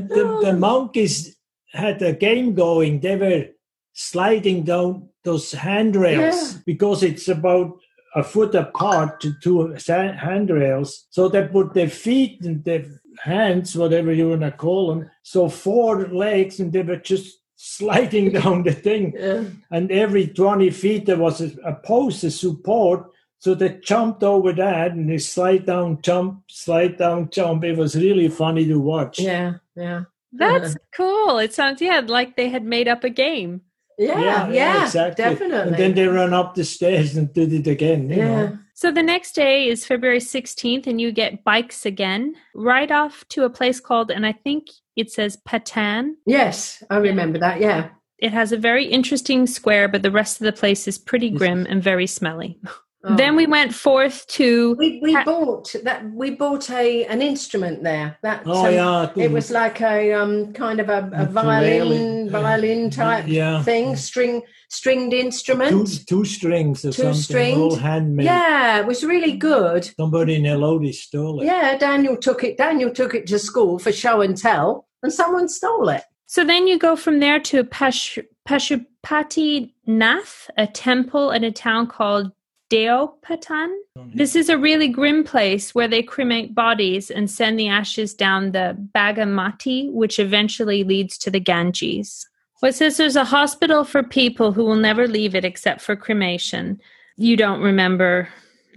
the, 0.10 0.40
the 0.44 0.56
monkeys 0.58 1.36
had 1.72 2.02
a 2.02 2.14
game 2.14 2.54
going. 2.54 3.00
They 3.00 3.16
were 3.16 3.46
sliding 3.94 4.64
down 4.64 5.10
those 5.24 5.52
handrails 5.52 6.54
Yeah. 6.54 6.60
because 6.66 7.04
it's 7.04 7.28
about 7.28 7.78
a 8.16 8.24
foot 8.24 8.54
apart 8.54 9.20
to 9.22 9.34
two 9.42 9.76
handrails. 9.88 11.08
So 11.10 11.30
they 11.30 11.48
put 11.48 11.74
their 11.74 11.90
feet 11.90 12.42
and 12.42 12.64
their 12.64 12.86
hands, 13.22 13.76
whatever 13.76 14.14
you 14.14 14.30
want 14.30 14.42
to 14.42 14.52
call 14.52 14.90
them, 14.90 15.10
so 15.22 15.50
four 15.50 16.08
legs, 16.08 16.60
and 16.60 16.72
they 16.72 16.82
were 16.82 16.98
just 16.98 17.40
sliding 17.56 18.32
down 18.40 18.64
the 18.64 18.74
thing. 18.74 19.14
Yeah. 19.18 19.44
And 19.72 19.92
every 19.92 20.28
20 20.28 20.70
feet 20.72 21.06
there 21.06 21.18
was 21.18 21.42
a, 21.42 21.52
a 21.66 21.76
post, 21.76 22.24
a 22.24 22.32
support. 22.32 23.10
So 23.40 23.54
they 23.54 23.78
jumped 23.84 24.24
over 24.24 24.54
that 24.54 24.94
and 24.94 25.10
they 25.10 25.18
slide 25.18 25.66
down, 25.66 26.02
jump, 26.02 26.44
slide 26.50 26.98
down, 26.98 27.30
jump. 27.30 27.66
It 27.66 27.78
was 27.78 27.96
really 27.96 28.30
funny 28.30 28.66
to 28.68 28.80
watch. 28.80 29.20
Yeah, 29.20 29.56
yeah. 29.76 30.04
That's 30.32 30.76
cool. 30.96 31.38
It 31.40 31.54
sounds, 31.54 31.82
yeah, 31.82 32.02
like 32.06 32.36
they 32.36 32.50
had 32.50 32.64
made 32.64 32.88
up 32.88 33.04
a 33.04 33.10
game. 33.10 33.62
Yeah, 33.98 34.50
yeah, 34.50 34.86
exactly. 34.86 35.24
definitely. 35.24 35.74
And 35.74 35.76
then 35.76 35.94
they 35.94 36.08
run 36.08 36.34
up 36.34 36.56
the 36.56 36.64
stairs 36.64 37.16
and 37.16 37.32
did 37.34 37.54
it 37.54 37.68
again. 37.68 38.10
You 38.10 38.16
yeah. 38.16 38.28
know? 38.28 38.58
So 38.74 38.92
the 38.92 39.04
next 39.04 39.34
day 39.34 39.68
is 39.68 39.86
February 39.86 40.20
16th, 40.20 40.88
and 40.88 41.00
you 41.00 41.12
get 41.12 41.44
bikes 41.44 41.86
again, 41.86 42.36
right 42.56 42.92
off 42.92 43.24
to 43.30 43.44
a 43.44 43.50
place 43.50 43.80
called, 43.80 44.10
and 44.10 44.26
I 44.26 44.32
think 44.32 44.68
it 44.96 45.12
says 45.12 45.38
Patan. 45.46 46.18
Yes, 46.26 46.84
I 46.90 46.98
remember 46.98 47.40
that. 47.40 47.60
Yeah. 47.60 47.90
It 48.18 48.32
has 48.32 48.52
a 48.52 48.58
very 48.58 48.86
interesting 48.86 49.48
square, 49.48 49.88
but 49.88 50.02
the 50.02 50.12
rest 50.12 50.40
of 50.40 50.46
the 50.46 50.54
place 50.54 50.88
is 50.88 50.98
pretty 50.98 51.30
grim 51.30 51.68
and 51.70 51.84
very 51.84 52.08
smelly. 52.08 52.60
Oh. 53.06 53.18
Then 53.18 53.36
we 53.36 53.48
went 53.48 53.74
forth 53.76 54.26
to 54.28 54.76
we, 54.76 55.00
we 55.04 55.12
Ha- 55.14 55.26
bought 55.26 55.76
that 55.84 56.10
we 56.14 56.32
bought 56.32 56.70
a 56.70 57.04
an 57.06 57.22
instrument 57.22 57.84
there 57.84 58.18
that 58.22 58.44
Oh, 58.46 58.66
um, 58.66 58.74
yeah. 58.74 59.12
it 59.26 59.30
was 59.30 59.52
like 59.52 59.82
a 59.82 60.14
um 60.14 60.54
kind 60.54 60.80
of 60.80 60.88
a, 60.88 61.10
a 61.14 61.26
violin 61.26 62.30
violin 62.30 62.90
type 62.90 63.26
yeah. 63.28 63.62
thing 63.62 63.98
string 63.98 64.42
stringed 64.70 65.12
two, 65.12 65.18
instrument 65.18 66.08
two 66.08 66.24
strings 66.24 66.86
or 66.86 66.92
Two 66.94 67.02
something. 67.02 67.14
stringed. 67.22 67.60
All 67.62 67.76
handmade. 67.76 68.26
yeah 68.26 68.80
it 68.80 68.86
was 68.88 69.04
really 69.04 69.34
good 69.34 69.84
Somebody 70.00 70.36
in 70.36 70.46
Elodie 70.46 70.94
stole 70.94 71.42
it. 71.42 71.46
yeah 71.46 71.78
daniel 71.78 72.16
took 72.16 72.42
it 72.46 72.58
daniel 72.58 72.90
took 72.90 73.14
it 73.14 73.28
to 73.28 73.38
school 73.38 73.80
for 73.80 73.92
show 73.92 74.22
and 74.22 74.38
tell 74.38 74.88
and 75.04 75.12
someone 75.12 75.50
stole 75.50 75.90
it 75.90 76.04
So 76.28 76.46
then 76.46 76.68
you 76.68 76.80
go 76.80 76.96
from 76.96 77.20
there 77.20 77.40
to 77.52 77.64
Pash, 77.66 78.18
Pashupati 78.48 79.74
Nath, 79.86 80.50
a 80.58 80.68
temple 80.68 81.32
in 81.32 81.44
a 81.44 81.52
town 81.52 81.88
called 81.88 82.32
Deopatan. 82.74 83.72
This 84.16 84.36
is 84.36 84.50
a 84.50 84.58
really 84.58 84.88
grim 84.88 85.24
place 85.24 85.76
where 85.76 85.88
they 85.88 86.02
cremate 86.02 86.56
bodies 86.56 87.12
and 87.12 87.30
send 87.30 87.60
the 87.60 87.68
ashes 87.68 88.16
down 88.16 88.52
the 88.52 88.76
Bagamati, 88.96 89.92
which 89.92 90.18
eventually 90.18 90.84
leads 90.84 91.18
to 91.20 91.30
the 91.30 91.40
Ganges. 91.40 92.28
Well, 92.62 92.70
it 92.70 92.76
says 92.76 92.98
there's 92.98 93.16
a 93.16 93.26
hospital 93.26 93.84
for 93.84 94.02
people 94.02 94.54
who 94.54 94.64
will 94.64 94.78
never 94.78 95.08
leave 95.08 95.36
it 95.36 95.46
except 95.46 95.82
for 95.82 95.96
cremation. 95.96 96.82
You 97.16 97.38
don't 97.38 97.62
remember 97.62 98.30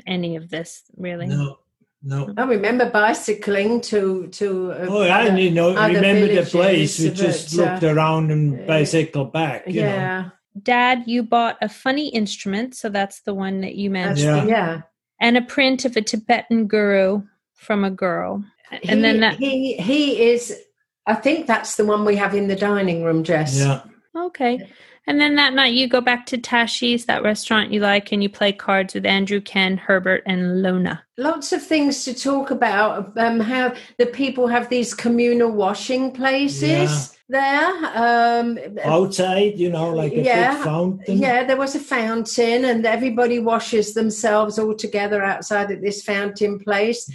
any 0.06 0.36
of 0.36 0.50
this, 0.50 0.82
really? 0.98 1.28
No, 1.28 1.58
no. 2.02 2.34
i 2.36 2.44
remember 2.44 2.90
bicycling 2.90 3.80
to 3.82 4.26
to 4.26 4.72
uh, 4.72 4.86
Oh, 4.90 5.02
I 5.02 5.30
didn't 5.30 5.54
know. 5.54 5.70
other 5.70 5.94
Remember 5.94 6.26
the 6.26 6.42
place? 6.42 6.98
We 6.98 7.10
just 7.10 7.56
but, 7.56 7.66
uh, 7.66 7.72
looked 7.72 7.84
around 7.84 8.30
and 8.30 8.60
uh, 8.60 8.66
bicycled 8.66 9.32
back. 9.32 9.66
You 9.66 9.82
know. 9.82 10.30
Yeah 10.56 10.62
Dad, 10.62 11.04
you 11.06 11.22
bought 11.22 11.58
a 11.60 11.68
funny 11.68 12.08
instrument, 12.08 12.74
so 12.74 12.88
that's 12.88 13.20
the 13.20 13.34
one 13.34 13.60
that 13.60 13.74
you 13.74 13.90
mentioned. 13.90 14.48
Yeah. 14.48 14.74
yeah 14.74 14.82
and 15.20 15.36
a 15.36 15.42
print 15.42 15.84
of 15.84 15.96
a 15.96 16.02
Tibetan 16.02 16.66
guru 16.66 17.22
from 17.54 17.84
a 17.84 17.90
girl. 17.90 18.44
And 18.88 19.02
then 19.02 19.14
he, 19.16 19.20
that 19.20 19.34
he 19.36 19.76
he 19.76 20.30
is 20.30 20.60
i 21.06 21.14
think 21.14 21.46
that's 21.46 21.76
the 21.76 21.84
one 21.84 22.04
we 22.04 22.16
have 22.16 22.34
in 22.34 22.48
the 22.48 22.56
dining 22.56 23.04
room 23.04 23.22
jess 23.22 23.58
Yeah. 23.58 23.82
okay. 24.16 24.68
And 25.08 25.20
then 25.20 25.36
that 25.36 25.54
night 25.54 25.72
you 25.72 25.86
go 25.86 26.00
back 26.00 26.26
to 26.26 26.36
Tashi's, 26.36 27.04
that 27.04 27.22
restaurant 27.22 27.72
you 27.72 27.78
like, 27.78 28.10
and 28.10 28.24
you 28.24 28.28
play 28.28 28.50
cards 28.50 28.92
with 28.92 29.06
Andrew, 29.06 29.40
Ken, 29.40 29.76
Herbert, 29.76 30.24
and 30.26 30.62
Lona. 30.62 31.04
lots 31.16 31.52
of 31.52 31.62
things 31.62 32.04
to 32.06 32.12
talk 32.12 32.50
about 32.50 33.16
um 33.16 33.38
how 33.38 33.72
the 33.98 34.06
people 34.06 34.48
have 34.48 34.68
these 34.68 34.94
communal 34.94 35.52
washing 35.52 36.10
places 36.10 37.15
there 37.28 37.66
um 37.94 38.58
Outside, 38.84 39.58
you 39.58 39.70
know, 39.70 39.90
like 39.90 40.12
a 40.12 40.22
Yeah, 40.22 40.54
big 40.54 40.64
fountain. 40.64 41.18
yeah 41.18 41.44
there 41.44 41.56
was 41.56 41.74
a 41.74 41.80
fountain 41.80 42.64
and 42.64 42.86
everybody 42.86 43.38
washes 43.40 43.94
themselves 43.94 44.58
all 44.58 44.74
together 44.74 45.22
outside 45.24 45.70
at 45.72 45.82
this 45.82 46.02
fountain 46.04 46.58
place 46.60 47.10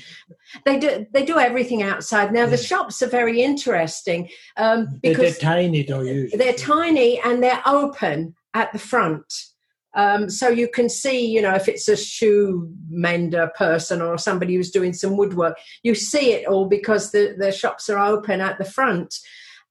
they 0.65 0.77
do 0.79 1.05
they 1.13 1.23
do 1.23 1.37
everything 1.39 1.81
outside 1.81 2.33
now 2.33 2.45
the 2.45 2.57
shops 2.57 3.01
are 3.01 3.07
very 3.07 3.41
interesting 3.41 4.27
um 4.57 4.99
They're, 5.01 5.13
because 5.13 5.37
they're 5.39 5.49
tiny, 5.53 5.83
though. 5.83 6.01
Usually. 6.01 6.37
they're 6.37 6.53
tiny 6.53 7.19
and 7.21 7.41
they're 7.41 7.61
open 7.65 8.35
at 8.53 8.73
the 8.73 8.79
front. 8.79 9.33
Um, 9.93 10.29
so 10.29 10.47
you 10.47 10.69
can 10.69 10.87
see, 10.87 11.25
you 11.25 11.41
know, 11.41 11.53
if 11.53 11.67
it's 11.67 11.89
a 11.89 11.97
shoe 11.97 12.69
mender 12.89 13.51
person 13.57 14.01
or 14.01 14.17
somebody 14.17 14.55
who's 14.55 14.71
doing 14.71 14.93
some 14.93 15.17
woodwork, 15.17 15.57
you 15.83 15.95
see 15.95 16.31
it 16.31 16.47
all 16.47 16.67
because 16.69 17.11
the, 17.11 17.35
the 17.37 17.51
shops 17.51 17.89
are 17.89 17.97
open 17.99 18.39
at 18.39 18.57
the 18.57 18.63
front. 18.63 19.15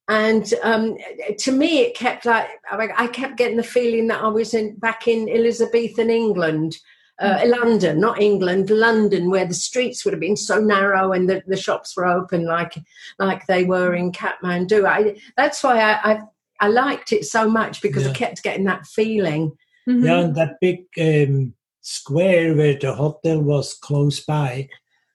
And 0.09 0.53
um, 0.63 0.97
to 1.39 1.53
me, 1.53 1.81
it 1.81 1.97
kept 1.97 2.27
like 2.27 2.49
I 2.71 2.89
I 2.97 3.07
kept 3.07 3.37
getting 3.37 3.57
the 3.57 3.63
feeling 3.63 4.09
that 4.09 4.23
I 4.23 4.29
was 4.29 4.55
in 4.55 4.77
back 4.77 5.07
in 5.07 5.29
Elizabethan 5.29 6.11
England, 6.11 6.77
uh, 7.21 7.43
London, 7.47 8.01
not 8.01 8.21
England, 8.21 8.71
London, 8.71 9.31
where 9.31 9.47
the 9.47 9.55
streets 9.55 10.05
would 10.05 10.13
have 10.13 10.21
been 10.21 10.37
so 10.37 10.61
narrow 10.61 11.13
and 11.13 11.29
the, 11.29 11.43
the 11.47 11.57
shops 11.57 11.97
were 11.97 12.07
open 12.07 12.45
like 12.45 12.75
like 13.19 13.47
they 13.47 13.65
were 13.65 13.95
in 13.95 14.11
Kathmandu. 14.11 14.85
I, 14.85 15.17
that's 15.37 15.63
why 15.63 15.79
I, 15.81 16.13
I 16.13 16.21
I 16.61 16.69
liked 16.69 17.13
it 17.13 17.25
so 17.25 17.49
much 17.49 17.81
because 17.81 18.07
I 18.07 18.13
kept 18.13 18.43
getting 18.43 18.65
that 18.65 18.87
feeling. 18.87 19.53
Mhm. 19.89 20.05
Yeah, 20.05 20.21
and 20.21 20.35
that 20.35 20.61
big 20.61 20.87
um, 21.01 21.55
square 21.81 22.55
where 22.55 22.75
the 22.79 22.95
hotel 22.95 23.41
was 23.41 23.75
close 23.75 24.21
by, 24.21 24.69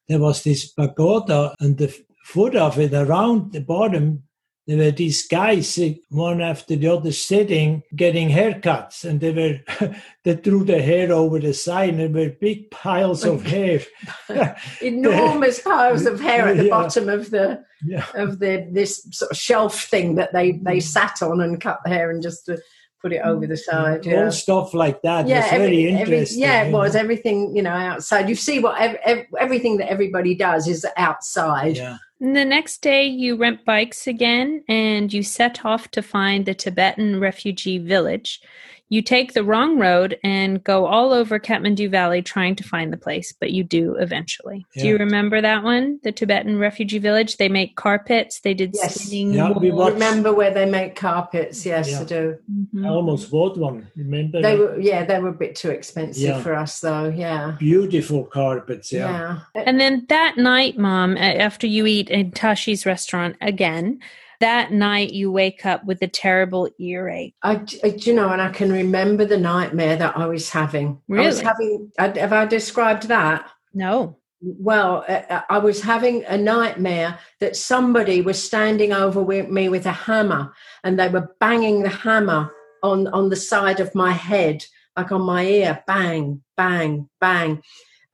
there 0.08 0.20
was 0.20 0.44
this 0.44 0.68
pagoda, 0.72 1.54
and 1.60 1.77
the 1.77 1.94
foot 2.24 2.56
of 2.56 2.80
it 2.80 2.94
around 2.94 3.51
the 3.51 3.62
bottom, 3.62 4.24
there 4.67 4.77
were 4.77 4.91
these 4.91 5.27
guys, 5.27 5.77
eh, 5.77 5.93
one 6.10 6.41
after 6.41 6.75
the 6.75 6.88
other, 6.88 7.12
sitting, 7.12 7.84
getting 7.95 8.29
haircuts, 8.29 9.05
and 9.05 9.19
they 9.19 9.31
were 9.31 9.95
they 10.24 10.36
threw 10.36 10.63
their 10.63 10.81
hair 10.81 11.12
over 11.12 11.39
the 11.39 11.53
side, 11.53 11.89
and 11.89 12.00
there 12.00 12.25
were 12.25 12.31
big 12.31 12.72
piles 12.72 13.24
of 13.25 13.43
hair. 13.45 13.81
Enormous 14.81 15.62
piles 15.62 16.05
of 16.05 16.19
hair 16.19 16.48
at 16.48 16.57
the 16.57 16.63
Yeah. 16.65 16.69
bottom 16.69 17.10
of 17.10 17.29
the 17.31 17.63
yeah, 17.86 18.05
of 18.15 18.39
the 18.39 18.67
this 18.72 19.07
sort 19.12 19.31
of 19.31 19.38
shelf 19.38 19.84
thing 19.84 20.15
that 20.15 20.34
they 20.34 20.53
they 20.53 20.79
sat 20.79 21.22
on 21.22 21.41
and 21.41 21.62
cut 21.62 21.79
the 21.84 21.91
hair 21.91 22.10
and 22.10 22.24
just 22.24 22.45
to 22.48 22.57
put 23.06 23.14
it 23.14 23.22
over 23.24 23.46
the 23.46 23.56
side. 23.56 24.04
Yeah. 24.04 24.24
all 24.24 24.32
stuff 24.32 24.74
like 24.74 25.00
that 25.04 25.28
yeah, 25.28 25.42
was 25.44 25.52
every- 25.54 25.68
very 25.92 25.96
every- 26.02 26.26
yeah, 26.32 26.64
it 26.64 26.72
was 26.72 26.96
everything. 26.96 27.56
You 27.56 27.62
know, 27.62 27.70
outside. 27.70 28.28
You 28.28 28.34
see 28.34 28.58
what 28.58 28.82
ev- 28.82 28.98
ev- 29.06 29.26
everything 29.40 29.78
that 29.78 29.92
everybody 29.92 30.34
does 30.34 30.68
is 30.68 30.84
outside. 30.98 31.78
Yeah, 31.78 31.98
And 32.20 32.36
the 32.36 32.44
next 32.46 32.82
day, 32.82 33.06
you 33.06 33.36
rent 33.36 33.64
bikes 33.64 34.08
again 34.08 34.64
and 34.68 35.14
you 35.14 35.22
set 35.22 35.64
off 35.64 35.92
to 35.92 36.02
find 36.02 36.48
the 36.48 36.56
Tibetan 36.56 37.20
refugee 37.20 37.78
village. 37.78 38.42
You 38.89 39.01
take 39.01 39.34
the 39.34 39.44
wrong 39.44 39.80
road 39.80 40.20
and 40.24 40.63
go 40.63 40.86
all 40.86 41.12
over 41.12 41.39
Kathmandu 41.39 41.89
Valley 41.89 42.22
trying 42.22 42.56
to 42.58 42.63
find 42.63 42.94
the 42.94 42.98
place, 42.98 43.34
but 43.39 43.50
you 43.51 43.63
do 43.63 43.96
eventually. 43.96 44.65
Do 44.77 44.88
you 44.88 44.98
remember 44.98 45.42
that 45.42 45.63
one? 45.63 46.00
The 46.04 46.12
Tibetan 46.12 46.60
refugee 46.60 47.00
village? 47.00 47.38
They 47.38 47.50
make 47.50 47.75
carpets, 47.75 48.42
they 48.42 48.54
did 48.54 48.75
Yes. 48.75 49.01
spinning. 49.01 49.34
Yeah, 49.34 49.51
we 49.51 49.72
Remember 49.72 50.32
where 50.34 50.54
they 50.54 50.65
make 50.68 50.96
carpets? 50.96 51.65
Yes, 51.65 51.89
Yeah. 51.89 52.01
I 52.01 52.04
do. 52.04 52.36
Mhm. 52.75 52.86
I 52.86 52.89
almost 52.89 53.32
bought 53.32 53.58
one. 53.58 53.88
Remember? 53.96 54.39
They 54.42 54.56
were, 54.56 54.80
yeah, 54.80 55.04
they 55.04 55.20
were 55.20 55.30
a 55.30 55.34
bit 55.34 55.56
too 55.56 55.72
expensive 55.72 56.22
Yeah. 56.24 56.42
for 56.42 56.54
us, 56.54 56.80
though. 56.80 57.12
Yeah, 57.15 57.56
beautiful 57.58 58.24
carpets. 58.25 58.92
Yeah. 58.94 59.39
yeah. 59.56 59.63
And 59.65 59.80
then 59.80 60.06
that 60.10 60.38
night, 60.38 60.77
Mom, 60.77 61.18
after 61.18 61.65
you 61.65 61.88
eat 61.88 62.12
in 62.12 62.32
Tashi's 62.32 62.86
restaurant 62.86 63.36
again, 63.42 64.00
that 64.39 64.72
night 64.72 65.13
you 65.13 65.32
wake 65.32 65.65
up 65.65 65.86
with 65.86 66.01
a 66.01 66.08
terrible 66.08 66.70
earache. 66.80 67.36
I, 67.44 67.62
I- 67.84 67.89
do 67.89 68.10
you 68.10 68.13
know, 68.13 68.30
and 68.30 68.42
I 68.42 68.50
can 68.50 68.72
remember 68.72 69.25
the 69.25 69.38
nightmare 69.38 69.96
that 69.98 70.18
I 70.18 70.25
was 70.25 70.50
having. 70.50 71.00
Really? 71.08 71.25
I 71.25 71.27
was 71.27 71.42
having. 71.42 71.92
I- 72.00 72.18
Have 72.20 72.34
I 72.34 72.46
described 72.46 73.08
that? 73.08 73.50
No. 73.74 74.18
Well, 74.42 75.06
uh, 75.08 75.42
I 75.50 75.58
was 75.58 75.82
having 75.82 76.24
a 76.25 76.38
nightmare 76.38 77.18
that 77.39 77.56
somebody 77.56 78.22
was 78.22 78.42
standing 78.44 78.94
over 78.94 79.22
with 79.24 79.50
me 79.50 79.70
with 79.70 79.86
a 79.86 79.92
hammer, 79.92 80.54
and 80.84 81.00
they 81.00 81.08
were 81.10 81.30
banging 81.39 81.82
the 81.84 81.89
hammer 81.89 82.51
on 82.84 83.08
on 83.08 83.30
the 83.30 83.36
side 83.36 83.80
of 83.80 83.96
my 83.96 84.12
head, 84.12 84.63
like 84.96 85.12
on 85.12 85.22
my 85.22 85.46
ear, 85.46 85.84
bang, 85.88 86.44
bang, 86.58 87.10
bang. 87.20 87.62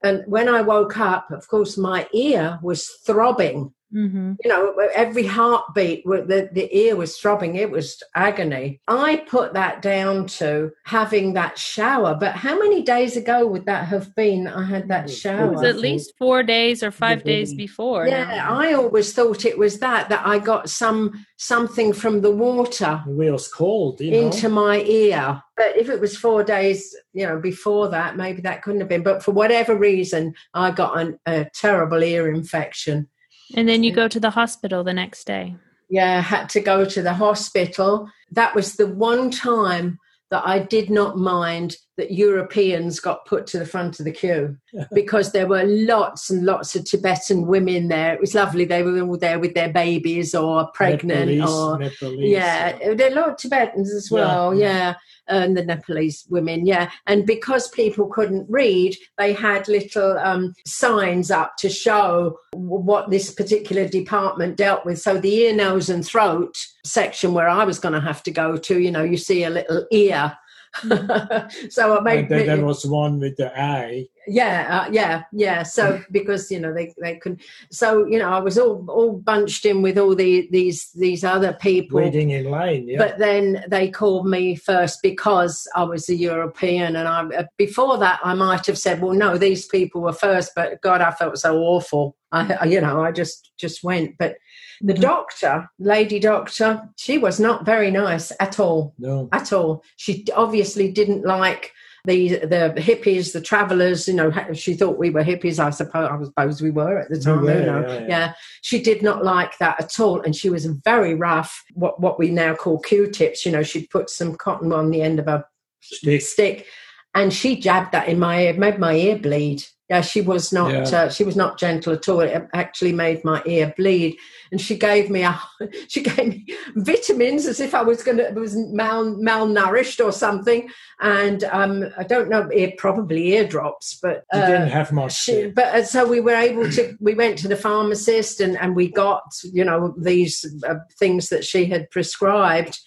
And 0.04 0.24
when 0.26 0.48
I 0.48 0.62
woke 0.62 0.98
up, 0.98 1.30
of 1.30 1.46
course, 1.48 1.76
my 1.76 2.08
ear 2.12 2.58
was 2.62 2.88
throbbing. 3.06 3.72
Hmm 3.92 4.32
You 4.42 4.48
know, 4.50 4.74
every 4.94 5.24
heartbeat, 5.26 6.04
the 6.04 6.48
the 6.52 6.76
ear 6.76 6.96
was 6.96 7.16
throbbing. 7.18 7.56
It 7.56 7.70
was 7.70 8.02
agony. 8.14 8.80
I 8.88 9.16
put 9.28 9.52
that 9.54 9.82
down 9.82 10.26
to 10.38 10.70
having 10.84 11.34
that 11.34 11.58
shower. 11.58 12.16
But 12.18 12.34
how 12.34 12.58
many 12.58 12.82
days 12.82 13.16
ago 13.16 13.46
would 13.46 13.66
that 13.66 13.84
have 13.86 14.14
been? 14.16 14.48
I 14.48 14.64
had 14.64 14.88
that 14.88 15.10
shower. 15.10 15.44
It 15.46 15.52
was 15.52 15.62
at 15.64 15.76
least 15.78 16.14
four 16.18 16.42
days 16.42 16.82
or 16.82 16.90
five 16.90 17.20
Yeah, 17.20 17.32
days 17.32 17.54
before. 17.54 18.06
Yeah, 18.08 18.24
now. 18.24 18.58
I 18.60 18.72
always 18.72 19.12
thought 19.12 19.44
it 19.44 19.58
was 19.58 19.78
that 19.80 20.08
that 20.08 20.26
I 20.26 20.38
got 20.38 20.70
some 20.70 21.26
something 21.36 21.92
from 21.92 22.20
the 22.22 22.30
water 22.30 23.02
It 23.06 23.30
was 23.30 23.48
cold, 23.48 24.00
you 24.00 24.10
know. 24.10 24.18
into 24.26 24.48
my 24.48 24.80
ear. 24.82 25.42
But 25.56 25.76
if 25.76 25.88
it 25.90 26.00
was 26.00 26.16
four 26.16 26.42
days, 26.42 26.96
you 27.12 27.26
know, 27.26 27.38
before 27.38 27.88
that, 27.90 28.16
maybe 28.16 28.40
that 28.42 28.62
couldn't 28.62 28.80
have 28.80 28.88
been. 28.88 29.02
But 29.02 29.22
for 29.22 29.32
whatever 29.32 29.76
reason, 29.76 30.34
I 30.54 30.70
got 30.70 30.98
an, 30.98 31.18
a 31.26 31.46
terrible 31.54 32.02
ear 32.02 32.32
infection. 32.32 33.08
And 33.54 33.68
then 33.68 33.82
you 33.82 33.92
go 33.92 34.08
to 34.08 34.20
the 34.20 34.30
hospital 34.30 34.84
the 34.84 34.94
next 34.94 35.26
day. 35.26 35.56
Yeah, 35.88 36.18
I 36.18 36.20
had 36.20 36.48
to 36.50 36.60
go 36.60 36.84
to 36.84 37.02
the 37.02 37.12
hospital. 37.12 38.08
That 38.30 38.54
was 38.54 38.76
the 38.76 38.86
one 38.86 39.30
time 39.30 39.98
that 40.30 40.42
I 40.46 40.60
did 40.60 40.88
not 40.88 41.18
mind 41.18 41.76
that 41.96 42.10
Europeans 42.10 43.00
got 43.00 43.26
put 43.26 43.46
to 43.48 43.58
the 43.58 43.66
front 43.66 43.98
of 44.00 44.06
the 44.06 44.12
queue 44.12 44.56
because 44.94 45.32
there 45.32 45.46
were 45.46 45.64
lots 45.64 46.30
and 46.30 46.44
lots 46.44 46.74
of 46.74 46.84
Tibetan 46.84 47.46
women 47.46 47.88
there. 47.88 48.14
It 48.14 48.20
was 48.20 48.34
lovely. 48.34 48.64
They 48.64 48.82
were 48.82 49.00
all 49.02 49.18
there 49.18 49.38
with 49.38 49.54
their 49.54 49.72
babies 49.72 50.34
or 50.34 50.70
pregnant 50.72 51.30
Nepalese, 51.30 51.50
or 51.50 51.78
Nepalese, 51.78 52.30
yeah, 52.30 52.94
there 52.94 53.08
are 53.08 53.12
a 53.12 53.14
lot 53.14 53.28
of 53.30 53.36
Tibetans 53.36 53.92
as 53.92 54.10
well. 54.10 54.54
Yeah. 54.54 54.62
Yeah, 54.72 54.94
and 55.28 55.56
the 55.56 55.64
Nepalese 55.64 56.24
women. 56.28 56.66
Yeah, 56.66 56.90
and 57.06 57.26
because 57.26 57.68
people 57.68 58.06
couldn't 58.06 58.46
read, 58.48 58.96
they 59.18 59.32
had 59.32 59.68
little 59.68 60.18
um, 60.18 60.54
signs 60.66 61.30
up 61.30 61.56
to 61.58 61.68
show 61.68 62.38
what 62.52 63.10
this 63.10 63.32
particular 63.32 63.86
department 63.86 64.56
dealt 64.56 64.84
with. 64.84 65.00
So 65.00 65.18
the 65.18 65.34
ear, 65.34 65.54
nose, 65.54 65.88
and 65.88 66.04
throat 66.04 66.56
section, 66.84 67.34
where 67.34 67.48
I 67.48 67.64
was 67.64 67.78
going 67.78 67.94
to 67.94 68.00
have 68.00 68.22
to 68.24 68.30
go 68.30 68.56
to, 68.56 68.80
you 68.80 68.90
know, 68.90 69.02
you 69.02 69.16
see 69.16 69.44
a 69.44 69.50
little 69.50 69.86
ear 69.92 70.36
so 71.70 71.98
I 71.98 72.00
made. 72.00 72.18
And 72.20 72.30
then 72.30 72.46
there 72.46 72.64
was 72.64 72.86
one 72.86 73.20
with 73.20 73.36
the 73.36 73.52
eye. 73.58 74.06
Yeah, 74.26 74.84
uh, 74.86 74.90
yeah, 74.90 75.24
yeah. 75.32 75.64
So 75.64 76.02
because 76.10 76.50
you 76.50 76.60
know 76.60 76.72
they 76.72 76.94
they 77.00 77.16
could. 77.16 77.42
So 77.70 78.06
you 78.06 78.18
know 78.18 78.30
I 78.30 78.38
was 78.38 78.56
all 78.56 78.84
all 78.88 79.12
bunched 79.12 79.66
in 79.66 79.82
with 79.82 79.98
all 79.98 80.14
the 80.14 80.48
these 80.50 80.90
these 80.92 81.24
other 81.24 81.52
people 81.52 82.00
waiting 82.00 82.30
in 82.30 82.50
line. 82.50 82.88
Yeah. 82.88 82.98
But 82.98 83.18
then 83.18 83.64
they 83.68 83.90
called 83.90 84.26
me 84.26 84.56
first 84.56 85.00
because 85.02 85.68
I 85.76 85.84
was 85.84 86.08
a 86.08 86.14
European, 86.14 86.96
and 86.96 87.06
I 87.06 87.24
uh, 87.36 87.44
before 87.58 87.98
that 87.98 88.20
I 88.24 88.32
might 88.32 88.64
have 88.66 88.78
said, 88.78 89.02
well, 89.02 89.14
no, 89.14 89.36
these 89.36 89.66
people 89.66 90.00
were 90.00 90.12
first. 90.14 90.52
But 90.56 90.80
God, 90.80 91.02
I 91.02 91.10
felt 91.10 91.36
so 91.36 91.58
awful. 91.58 92.16
I 92.30 92.64
you 92.64 92.80
know 92.80 93.02
I 93.02 93.12
just 93.12 93.52
just 93.58 93.84
went, 93.84 94.16
but 94.18 94.36
the 94.82 94.92
Mm-hmm. 94.94 95.02
doctor, 95.02 95.68
lady 95.78 96.18
doctor, 96.18 96.82
she 96.96 97.16
was 97.18 97.38
not 97.40 97.64
very 97.64 97.90
nice 97.90 98.32
at 98.40 98.58
all. 98.60 98.94
no. 98.98 99.28
At 99.32 99.52
all. 99.52 99.82
She 99.96 100.24
obviously 100.34 100.90
didn't 100.92 101.24
like 101.24 101.72
the 102.04 102.30
the 102.38 102.74
hippies, 102.78 103.32
the 103.32 103.40
travellers. 103.40 104.08
You 104.08 104.14
know, 104.14 104.32
she 104.54 104.74
thought 104.74 104.98
we 104.98 105.10
were 105.10 105.22
hippies. 105.22 105.60
I 105.60 105.70
suppose 105.70 106.08
I 106.10 106.24
suppose 106.24 106.60
we 106.60 106.72
were 106.72 106.98
at 106.98 107.08
the 107.10 107.20
time. 107.20 107.42
were, 107.42 107.60
you 107.60 107.66
know. 107.66 107.80
yeah, 107.86 107.94
yeah. 108.00 108.06
yeah, 108.08 108.32
she 108.62 108.82
did 108.82 109.02
not 109.02 109.22
like 109.24 109.56
that 109.58 109.80
at 109.80 110.00
all, 110.00 110.20
and 110.22 110.34
she 110.34 110.50
was 110.50 110.66
very 110.66 111.14
rough. 111.14 111.62
What 111.74 112.00
what 112.00 112.18
we 112.18 112.30
now 112.30 112.54
call 112.56 112.80
Q-tips. 112.80 113.46
You 113.46 113.52
know, 113.52 113.62
she'd 113.62 113.88
put 113.90 114.10
some 114.10 114.34
cotton 114.34 114.72
on 114.72 114.90
the 114.90 115.00
end 115.02 115.20
of 115.20 115.28
a 115.28 115.44
Stick. 115.80 116.22
stick, 116.22 116.66
and 117.14 117.32
she 117.32 117.54
jabbed 117.60 117.92
that 117.92 118.08
in 118.08 118.18
my 118.18 118.42
ear, 118.46 118.54
made 118.54 118.78
my 118.80 118.94
ear 118.94 119.16
bleed. 119.16 119.64
Yeah, 119.92 120.00
she 120.00 120.22
was 120.22 120.54
not. 120.54 120.72
Yeah. 120.72 121.00
Uh, 121.00 121.10
she 121.10 121.22
was 121.22 121.36
not 121.36 121.58
gentle 121.58 121.92
at 121.92 122.08
all. 122.08 122.20
It 122.20 122.48
actually 122.54 122.94
made 122.94 123.22
my 123.24 123.42
ear 123.44 123.74
bleed, 123.76 124.16
and 124.50 124.58
she 124.58 124.74
gave 124.78 125.10
me 125.10 125.22
a. 125.22 125.38
She 125.88 126.02
gave 126.02 126.28
me 126.28 126.46
vitamins 126.76 127.44
as 127.46 127.60
if 127.60 127.74
I 127.74 127.82
was 127.82 128.02
going 128.02 128.16
to 128.16 128.30
was 128.30 128.56
mal, 128.56 129.04
malnourished 129.04 130.02
or 130.02 130.10
something. 130.10 130.70
And 131.00 131.44
um, 131.44 131.90
I 131.98 132.04
don't 132.04 132.30
know, 132.30 132.48
ear, 132.54 132.72
probably 132.78 133.34
eardrops, 133.34 133.98
but 134.00 134.24
You 134.32 134.40
uh, 134.40 134.46
didn't 134.46 134.68
have 134.70 134.92
much. 134.92 135.12
she, 135.12 135.48
but 135.48 135.66
uh, 135.66 135.84
so 135.84 136.08
we 136.08 136.20
were 136.20 136.34
able 136.34 136.70
to 136.70 136.96
we 136.98 137.14
went 137.14 137.36
to 137.40 137.48
the 137.48 137.56
pharmacist 137.56 138.40
and 138.40 138.56
and 138.56 138.74
we 138.74 138.88
got 138.90 139.24
you 139.44 139.64
know 139.64 139.94
these 139.98 140.34
uh, 140.66 140.76
things 140.98 141.28
that 141.28 141.44
she 141.44 141.66
had 141.66 141.90
prescribed 141.90 142.80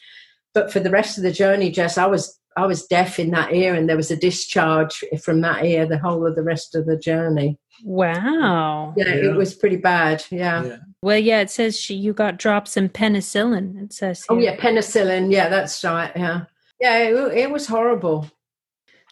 but 0.55 0.71
for 0.71 0.79
the 0.79 0.89
rest 0.89 1.17
of 1.17 1.23
the 1.23 1.31
journey 1.31 1.69
jess 1.69 1.97
i 1.97 2.05
was 2.05 2.39
i 2.55 2.65
was 2.65 2.85
deaf 2.87 3.19
in 3.19 3.31
that 3.31 3.53
ear 3.53 3.73
and 3.75 3.87
there 3.89 3.97
was 3.97 4.11
a 4.11 4.15
discharge 4.15 5.03
from 5.23 5.41
that 5.41 5.63
ear 5.65 5.85
the 5.85 5.97
whole 5.97 6.25
of 6.25 6.35
the 6.35 6.43
rest 6.43 6.75
of 6.75 6.85
the 6.85 6.97
journey 6.97 7.57
Wow. 7.83 8.93
yeah, 8.97 9.07
Yeah. 9.07 9.31
it 9.31 9.35
was 9.35 9.53
pretty 9.53 9.75
bad 9.77 10.23
yeah. 10.31 10.63
Yeah. 10.63 10.77
Well, 11.01 11.17
yeah, 11.19 11.41
it 11.41 11.51
says 11.51 11.77
she, 11.79 11.93
you 11.93 12.13
got 12.13 12.37
drops 12.37 12.77
in 12.77 12.89
penicillin. 12.89 13.83
It 13.83 13.93
says. 13.93 14.25
oh 14.29 14.39
yeah 14.39 14.55
penicillin 14.55 15.31
yeah 15.31 15.49
that's 15.49 15.83
right 15.83 16.11
yeah 16.15 16.45
yeah 16.79 16.97
it, 16.99 17.37
it 17.37 17.51
was 17.51 17.67
horrible 17.67 18.29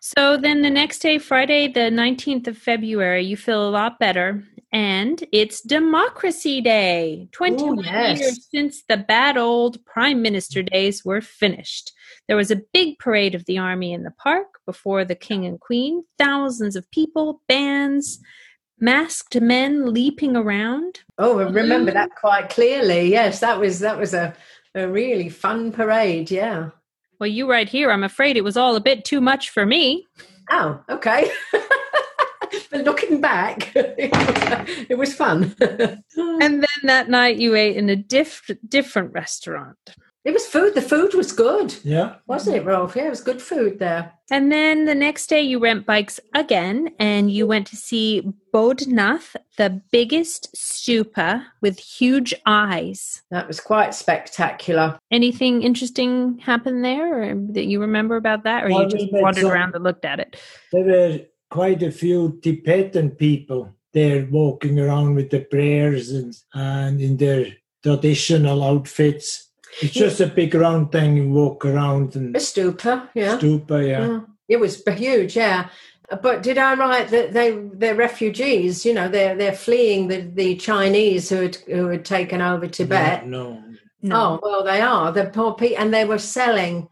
So 0.06 0.36
then 0.36 0.64
the 0.64 0.70
next 0.70 1.00
day, 1.00 1.18
Friday, 1.18 1.70
the 1.70 1.90
19th 1.90 2.48
of 2.48 2.58
February, 2.58 3.24
you 3.24 3.38
feel 3.38 3.66
a 3.66 3.72
lot 3.72 4.00
better. 4.00 4.44
And 4.74 5.24
it's 5.32 5.62
Democracy 5.62 6.60
Day. 6.60 7.30
21 7.32 7.86
yes. 7.86 8.20
years 8.20 8.48
since 8.52 8.84
the 8.90 8.98
bad 8.98 9.38
old 9.38 9.84
prime 9.86 10.22
minister 10.22 10.62
days 10.62 11.06
were 11.06 11.22
finished. 11.22 11.94
There 12.28 12.36
was 12.36 12.52
a 12.52 12.62
big 12.74 13.00
parade 13.00 13.34
of 13.34 13.46
the 13.46 13.60
army 13.60 13.94
in 13.94 14.04
the 14.04 14.12
park 14.12 14.60
before 14.66 15.06
the 15.06 15.16
king 15.16 15.46
and 15.46 15.58
queen. 15.58 16.04
Thousands 16.18 16.76
of 16.76 16.92
people, 16.92 17.42
bands, 17.48 18.20
masked 18.82 19.40
men 19.40 19.94
leaping 19.94 20.36
around. 20.36 21.00
oh 21.18 21.40
i 21.40 21.44
remember 21.44 21.92
that 21.92 22.10
quite 22.20 22.50
clearly 22.50 23.10
yes 23.10 23.40
that 23.40 23.58
was 23.58 23.80
that 23.80 23.98
was 23.98 24.14
a, 24.14 24.36
a 24.76 24.86
really 24.86 25.30
fun 25.30 25.72
parade 25.72 26.30
yeah 26.30 26.72
Well, 27.20 27.30
you 27.30 27.50
write 27.50 27.70
here, 27.70 27.92
I'm 27.92 28.04
afraid 28.04 28.38
it 28.38 28.44
was 28.44 28.58
all 28.58 28.76
a 28.76 28.82
bit 28.82 29.06
too 29.06 29.22
much 29.22 29.50
for 29.50 29.66
me. 29.66 30.06
Oh, 30.52 30.80
okay. 30.90 31.32
but 32.72 32.84
looking 32.84 33.22
back, 33.22 33.72
it 33.76 34.98
was 34.98 35.14
fun. 35.14 35.56
And 36.16 36.62
then 36.62 36.82
that 36.84 37.10
night 37.10 37.38
you 37.38 37.56
ate 37.56 37.78
in 37.78 37.90
a 37.90 37.96
diff- 37.96 38.52
different 38.68 39.14
restaurant. 39.14 39.96
It 40.26 40.32
was 40.34 40.46
food. 40.46 40.74
The 40.74 40.82
food 40.82 41.14
was 41.14 41.32
good, 41.34 41.76
Yeah. 41.84 42.16
wasn't 42.28 42.56
it, 42.58 42.66
Rolf? 42.66 42.96
Yeah, 42.96 43.08
it 43.08 43.10
was 43.10 43.22
good 43.22 43.42
food 43.42 43.80
there. 43.80 44.12
And 44.32 44.52
then 44.52 44.86
the 44.86 44.96
next 44.96 45.28
day, 45.28 45.42
you 45.42 45.60
rent 45.60 45.86
bikes 45.86 46.20
again 46.34 46.92
and 46.98 47.30
you 47.32 47.46
went 47.46 47.68
to 47.68 47.76
see 47.76 48.24
Bodnath, 48.54 49.36
the 49.58 49.82
biggest 49.92 50.54
stupa 50.56 51.44
with 51.62 51.78
huge 51.80 52.34
eyes. 52.46 53.22
That 53.32 53.48
was 53.48 53.60
quite 53.60 53.94
spectacular. 53.94 54.98
Anything 55.12 55.62
interesting 55.62 56.40
happened 56.40 56.86
there 56.86 57.24
or 57.32 57.36
that 57.52 57.66
you 57.66 57.82
remember 57.82 58.16
about 58.16 58.44
that? 58.46 58.64
Or 58.66 58.70
Well, 58.70 58.84
you 58.84 58.90
just 58.90 59.12
wandered 59.12 59.42
some- 59.42 59.52
around 59.52 59.76
and 59.76 59.84
looked 59.84 60.06
at 60.06 60.20
it? 60.20 60.38
There 60.72 60.86
were 60.86 61.20
quite 61.50 61.84
a 61.84 61.92
few 61.92 62.40
Tibetan 62.42 63.12
people 63.12 63.76
there 63.94 64.28
walking 64.32 64.80
around 64.80 65.14
with 65.16 65.30
the 65.30 65.42
prayers 65.42 66.10
and, 66.12 66.34
and 66.54 67.00
in 67.02 67.18
their 67.18 67.46
traditional 67.84 68.64
outfits. 68.64 69.43
It's 69.82 69.94
just 69.94 70.22
a 70.22 70.28
big 70.28 70.54
round 70.54 70.92
thing 70.92 71.18
you 71.18 71.30
walk 71.30 71.66
around 71.66 72.16
and 72.16 72.36
A 72.36 72.40
stupa, 72.40 73.10
yeah. 73.14 73.38
stupa, 73.38 73.88
yeah. 73.88 74.00
Mm. 74.02 74.28
It 74.48 74.60
was 74.60 74.84
huge, 74.86 75.36
yeah. 75.36 75.70
But 76.22 76.44
did 76.44 76.58
I 76.58 76.76
write 76.76 77.10
that 77.10 77.34
they 77.34 77.58
they're 77.74 77.96
refugees? 77.96 78.86
You 78.86 78.94
know, 78.94 79.08
they're 79.08 79.36
they're 79.36 79.54
fleeing 79.54 80.08
the, 80.10 80.22
the 80.22 80.56
Chinese 80.56 81.30
who 81.30 81.42
had 81.42 81.56
who 81.56 81.88
had 81.88 82.06
taken 82.06 82.42
over 82.42 82.68
Tibet. 82.68 83.26
No. 83.26 83.64
Oh 84.12 84.40
well, 84.44 84.64
they 84.64 84.82
are 84.82 85.12
the 85.12 85.26
poor 85.26 85.54
people, 85.54 85.78
and 85.82 85.94
they 85.94 86.06
were 86.06 86.20
selling 86.20 86.90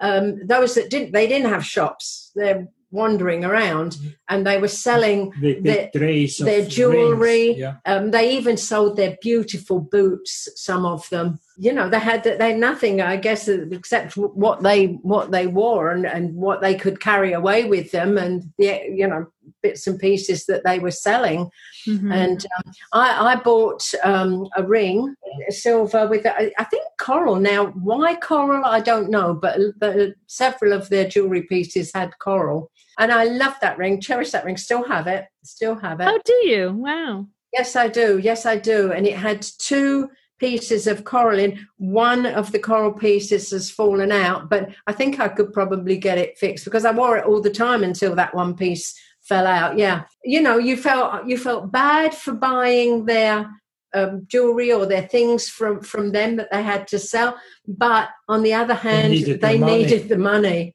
um, 0.00 0.46
those 0.46 0.74
that 0.74 0.90
didn't. 0.90 1.12
They 1.12 1.26
didn't 1.26 1.50
have 1.50 1.64
shops. 1.64 2.32
They're 2.34 2.68
wandering 2.94 3.44
around, 3.44 3.98
and 4.28 4.46
they 4.46 4.58
were 4.58 4.68
selling. 4.86 5.32
Their- 5.40 5.60
big 5.60 5.92
trays 5.92 6.40
of 6.40 6.46
their 6.46 6.64
jewelry. 6.64 7.54
Yeah. 7.56 7.76
Um, 7.84 8.10
they 8.12 8.36
even 8.38 8.56
sold 8.56 8.96
their 8.96 9.16
beautiful 9.20 9.80
boots. 9.80 10.48
Some 10.54 10.86
of 10.86 11.08
them, 11.10 11.38
you 11.58 11.72
know, 11.72 11.88
they 11.88 11.98
had 11.98 12.22
they 12.24 12.52
had 12.52 12.58
nothing, 12.58 13.00
I 13.00 13.16
guess, 13.16 13.48
except 13.48 14.16
what 14.16 14.62
they 14.62 14.86
what 15.02 15.30
they 15.30 15.46
wore 15.46 15.90
and, 15.90 16.06
and 16.06 16.34
what 16.34 16.60
they 16.60 16.74
could 16.74 17.00
carry 17.00 17.32
away 17.34 17.64
with 17.64 17.90
them, 17.90 18.16
and 18.16 18.52
the 18.58 18.80
you 19.00 19.08
know 19.08 19.26
bits 19.62 19.86
and 19.86 19.98
pieces 19.98 20.46
that 20.46 20.64
they 20.64 20.78
were 20.78 20.90
selling. 20.90 21.50
Mhm. 21.86 22.12
And 22.12 22.46
um, 22.56 22.72
I, 22.92 23.32
I 23.32 23.34
bought 23.36 23.84
um, 24.02 24.48
a 24.56 24.62
ring, 24.62 25.14
silver 25.48 26.06
with, 26.08 26.24
I 26.26 26.50
I 26.58 26.64
think 26.64 26.84
coral. 26.98 27.36
Now, 27.36 27.66
why 27.66 28.14
coral? 28.16 28.64
I 28.64 28.80
don't 28.80 29.10
know, 29.10 29.34
but 29.34 29.58
the, 29.80 30.14
several 30.26 30.72
of 30.72 30.88
their 30.88 31.06
jewelry 31.08 31.42
pieces 31.42 31.92
had 31.94 32.18
coral. 32.18 32.70
And 32.98 33.12
I 33.12 33.24
love 33.24 33.54
that 33.60 33.78
ring, 33.78 34.00
cherish 34.00 34.30
that 34.30 34.44
ring, 34.44 34.56
still 34.56 34.84
have 34.84 35.06
it, 35.06 35.26
still 35.42 35.74
have 35.76 36.00
it. 36.00 36.08
oh, 36.08 36.20
do 36.24 36.46
you? 36.46 36.72
Wow. 36.72 37.26
Yes, 37.52 37.76
I 37.76 37.88
do. 37.88 38.18
Yes, 38.18 38.46
I 38.46 38.56
do. 38.56 38.92
And 38.92 39.06
it 39.06 39.16
had 39.16 39.46
two 39.58 40.10
pieces 40.38 40.86
of 40.86 41.04
coral 41.04 41.38
in. 41.38 41.66
One 41.76 42.26
of 42.26 42.52
the 42.52 42.58
coral 42.58 42.92
pieces 42.92 43.50
has 43.50 43.70
fallen 43.70 44.12
out, 44.12 44.50
but 44.50 44.70
I 44.86 44.92
think 44.92 45.20
I 45.20 45.28
could 45.28 45.52
probably 45.52 45.96
get 45.96 46.18
it 46.18 46.36
fixed 46.36 46.64
because 46.64 46.84
I 46.84 46.92
wore 46.92 47.16
it 47.16 47.26
all 47.26 47.40
the 47.40 47.50
time 47.50 47.84
until 47.84 48.14
that 48.16 48.34
one 48.34 48.54
piece 48.56 48.94
fell 49.22 49.46
out. 49.46 49.78
Yeah, 49.78 50.04
you 50.24 50.42
know, 50.42 50.58
you 50.58 50.76
felt 50.76 51.26
you 51.26 51.38
felt 51.38 51.72
bad 51.72 52.14
for 52.14 52.32
buying 52.32 53.06
their 53.06 53.50
um, 53.94 54.26
jewelry 54.26 54.72
or 54.72 54.86
their 54.86 55.06
things 55.06 55.48
from 55.48 55.80
from 55.80 56.12
them 56.12 56.36
that 56.36 56.50
they 56.50 56.62
had 56.62 56.88
to 56.88 56.98
sell, 56.98 57.38
but 57.66 58.08
on 58.28 58.42
the 58.42 58.54
other 58.54 58.74
hand, 58.74 59.12
needed 59.12 59.40
the 59.40 59.46
they 59.46 59.58
money. 59.58 59.78
needed 59.78 60.08
the 60.08 60.18
money. 60.18 60.74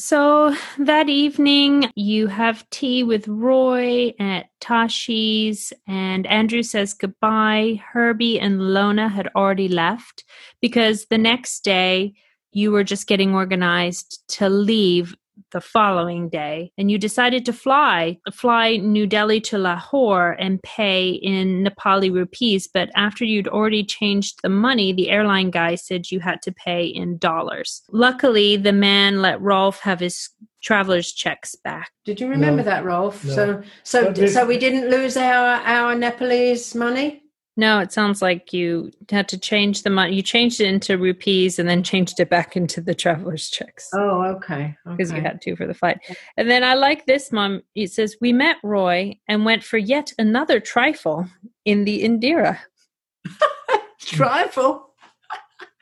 So 0.00 0.54
that 0.78 1.08
evening, 1.08 1.90
you 1.96 2.28
have 2.28 2.70
tea 2.70 3.02
with 3.02 3.26
Roy 3.26 4.14
at 4.20 4.46
Tashi's, 4.60 5.72
and 5.88 6.24
Andrew 6.28 6.62
says 6.62 6.94
goodbye. 6.94 7.82
Herbie 7.92 8.38
and 8.38 8.72
Lona 8.72 9.08
had 9.08 9.28
already 9.34 9.66
left 9.66 10.22
because 10.62 11.06
the 11.06 11.18
next 11.18 11.64
day 11.64 12.14
you 12.52 12.70
were 12.70 12.84
just 12.84 13.08
getting 13.08 13.34
organized 13.34 14.22
to 14.28 14.48
leave 14.48 15.16
the 15.52 15.60
following 15.60 16.28
day, 16.28 16.72
and 16.78 16.90
you 16.90 16.98
decided 16.98 17.44
to 17.46 17.52
fly, 17.52 18.18
fly 18.32 18.76
New 18.76 19.06
Delhi 19.06 19.40
to 19.42 19.58
Lahore 19.58 20.32
and 20.32 20.62
pay 20.62 21.10
in 21.10 21.64
Nepali 21.64 22.12
rupees. 22.12 22.68
But 22.72 22.90
after 22.96 23.24
you'd 23.24 23.48
already 23.48 23.84
changed 23.84 24.40
the 24.42 24.48
money, 24.48 24.92
the 24.92 25.10
airline 25.10 25.50
guy 25.50 25.74
said 25.74 26.10
you 26.10 26.20
had 26.20 26.42
to 26.42 26.52
pay 26.52 26.84
in 26.86 27.18
dollars. 27.18 27.82
Luckily, 27.90 28.56
the 28.56 28.72
man 28.72 29.22
let 29.22 29.40
Rolf 29.40 29.80
have 29.80 30.00
his 30.00 30.28
traveler's 30.60 31.12
checks 31.12 31.54
back. 31.54 31.90
Did 32.04 32.20
you 32.20 32.26
remember 32.28 32.62
No. 32.62 32.70
that, 32.70 32.84
Rolf? 32.84 33.24
No. 33.24 33.32
So, 33.32 33.62
so, 33.84 34.12
But 34.12 34.30
so 34.30 34.44
we 34.46 34.58
didn't 34.58 34.90
lose 34.90 35.16
our 35.16 35.60
our 35.64 35.94
Nepalese 35.94 36.74
money. 36.74 37.22
No, 37.58 37.80
it 37.80 37.90
sounds 37.90 38.22
like 38.22 38.52
you 38.52 38.92
had 39.10 39.28
to 39.30 39.36
change 39.36 39.82
the 39.82 39.90
money. 39.90 40.14
You 40.14 40.22
changed 40.22 40.60
it 40.60 40.68
into 40.68 40.96
rupees 40.96 41.58
and 41.58 41.68
then 41.68 41.82
changed 41.82 42.20
it 42.20 42.30
back 42.30 42.56
into 42.56 42.80
the 42.80 42.94
traveler's 42.94 43.50
checks. 43.50 43.90
Oh, 43.92 44.22
okay. 44.36 44.76
because 44.86 45.10
okay. 45.10 45.18
you 45.18 45.26
had 45.26 45.42
to 45.42 45.56
for 45.56 45.66
the 45.66 45.74
flight. 45.74 45.98
And 46.36 46.48
then 46.48 46.62
I 46.62 46.74
like 46.74 47.06
this, 47.06 47.32
Mom. 47.32 47.62
It 47.74 47.90
says, 47.90 48.16
We 48.20 48.32
met 48.32 48.58
Roy 48.62 49.18
and 49.26 49.44
went 49.44 49.64
for 49.64 49.76
yet 49.76 50.12
another 50.20 50.60
trifle 50.60 51.26
in 51.64 51.82
the 51.82 52.04
Indira. 52.04 52.60
trifle. 53.98 54.94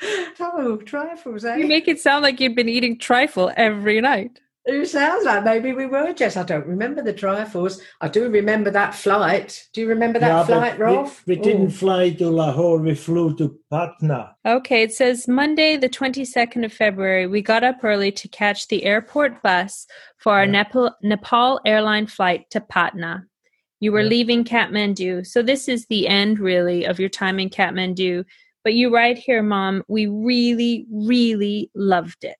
oh, 0.40 0.78
trifles, 0.78 1.44
eh? 1.44 1.56
You 1.56 1.66
make 1.66 1.88
it 1.88 2.00
sound 2.00 2.22
like 2.22 2.40
you've 2.40 2.54
been 2.54 2.70
eating 2.70 2.98
trifle 2.98 3.52
every 3.54 4.00
night. 4.00 4.40
It 4.68 4.88
sounds 4.88 5.24
like 5.24 5.44
maybe 5.44 5.72
we 5.72 5.86
were, 5.86 6.12
Jess. 6.12 6.36
I 6.36 6.42
don't 6.42 6.66
remember 6.66 7.00
the 7.00 7.12
trifles. 7.12 7.80
I 8.00 8.08
do 8.08 8.28
remember 8.28 8.68
that 8.72 8.96
flight. 8.96 9.64
Do 9.72 9.80
you 9.80 9.86
remember 9.88 10.18
that 10.18 10.26
Yeah, 10.26 10.44
flight, 10.44 10.78
Rolf? 10.80 11.22
We, 11.24 11.36
we 11.36 11.40
didn't 11.42 11.68
Oh. 11.68 11.70
fly 11.70 12.10
to 12.10 12.28
Lahore. 12.28 12.78
We 12.78 12.96
flew 12.96 13.36
to 13.36 13.56
Patna. 13.70 14.34
Okay, 14.44 14.82
it 14.82 14.92
says 14.92 15.28
Monday, 15.28 15.76
the 15.76 15.88
22nd 15.88 16.64
of 16.64 16.72
February, 16.72 17.28
we 17.28 17.42
got 17.42 17.62
up 17.62 17.84
early 17.84 18.10
to 18.10 18.26
catch 18.28 18.66
the 18.66 18.82
airport 18.84 19.40
bus 19.40 19.86
for 20.18 20.32
our 20.32 20.44
Yeah. 20.46 20.50
Nepal, 20.50 20.90
Nepal 21.00 21.60
airline 21.64 22.08
flight 22.08 22.50
to 22.50 22.60
Patna. 22.60 23.26
You 23.78 23.92
were 23.92 24.00
Yeah. 24.00 24.08
leaving 24.08 24.42
Kathmandu. 24.42 25.24
So, 25.28 25.42
this 25.42 25.68
is 25.68 25.86
the 25.86 26.08
end, 26.08 26.40
really, 26.40 26.84
of 26.84 26.98
your 26.98 27.08
time 27.10 27.38
in 27.38 27.50
Kathmandu. 27.50 28.24
But 28.64 28.74
you 28.74 28.92
write 28.92 29.16
here, 29.18 29.44
Mom, 29.44 29.84
we 29.86 30.08
really, 30.08 30.86
really 30.90 31.70
loved 31.76 32.24
it. 32.24 32.36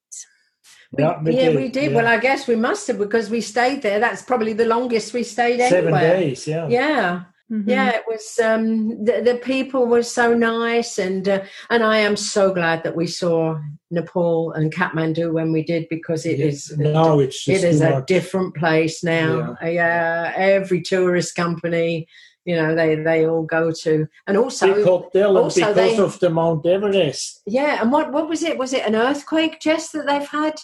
Yeah, 0.99 1.20
we 1.22 1.35
yeah, 1.37 1.49
did, 1.51 1.57
we 1.57 1.68
did. 1.68 1.90
yeah. 1.90 1.96
Well, 1.96 2.07
I 2.07 2.18
guess 2.18 2.46
we 2.46 2.57
must 2.57 2.87
have 2.88 2.99
because 2.99 3.31
we 3.31 3.40
stayed 3.40 3.83
there. 3.83 3.99
That's 4.01 4.22
probably 4.22 4.53
the 4.53 4.66
longest 4.66 5.12
we 5.14 5.22
stayed 5.22 5.59
Seven 5.61 5.92
anywhere. 5.94 6.16
days, 6.16 6.46
yeah. 6.46 6.68
Yeah, 6.68 7.20
Mhm. 7.51 7.64
yeah. 7.68 7.90
It 7.90 8.05
was. 8.09 8.38
Um, 8.42 9.05
the, 9.05 9.20
the 9.22 9.37
people 9.37 9.87
were 9.87 10.03
so 10.03 10.35
nice, 10.35 10.99
and 10.99 11.29
uh, 11.29 11.42
and 11.70 11.83
I 11.83 11.99
am 11.99 12.16
so 12.16 12.53
glad 12.53 12.83
that 12.85 12.96
we 12.96 13.07
saw 13.07 13.59
Nepal 13.90 14.53
and 14.53 14.72
Kathmandu 14.75 15.33
when 15.33 15.53
we 15.53 15.62
did 15.62 15.87
because 15.88 16.27
it 16.27 16.40
is. 16.40 16.77
Now 16.77 17.20
it's 17.20 17.44
just 17.44 17.62
it 17.64 17.68
is 17.68 17.81
a 17.81 17.90
much. 17.90 18.07
different 18.07 18.55
place 18.57 19.03
now. 19.05 19.57
Yeah. 19.62 20.33
every 20.37 20.81
tourist 20.83 21.35
company, 21.37 22.09
you 22.44 22.57
know, 22.57 22.75
they 22.75 22.96
they 22.96 23.27
all 23.27 23.42
go 23.44 23.70
to, 23.83 24.09
and 24.27 24.37
also 24.37 24.75
Big 24.75 24.85
hotel, 24.85 25.37
also 25.38 25.61
because 25.61 25.77
they- 25.77 25.99
of 25.99 26.18
the 26.20 26.31
Mount 26.31 26.66
Everest. 26.66 27.42
yeah. 27.46 27.81
And 27.81 27.92
what 27.92 28.12
what 28.12 28.29
was 28.29 28.42
it? 28.42 28.59
Was 28.59 28.72
it 28.72 28.85
an 28.87 28.96
earthquake, 28.96 29.61
Jess, 29.61 29.90
that 29.92 30.07
they've 30.07 30.29
had? 30.29 30.55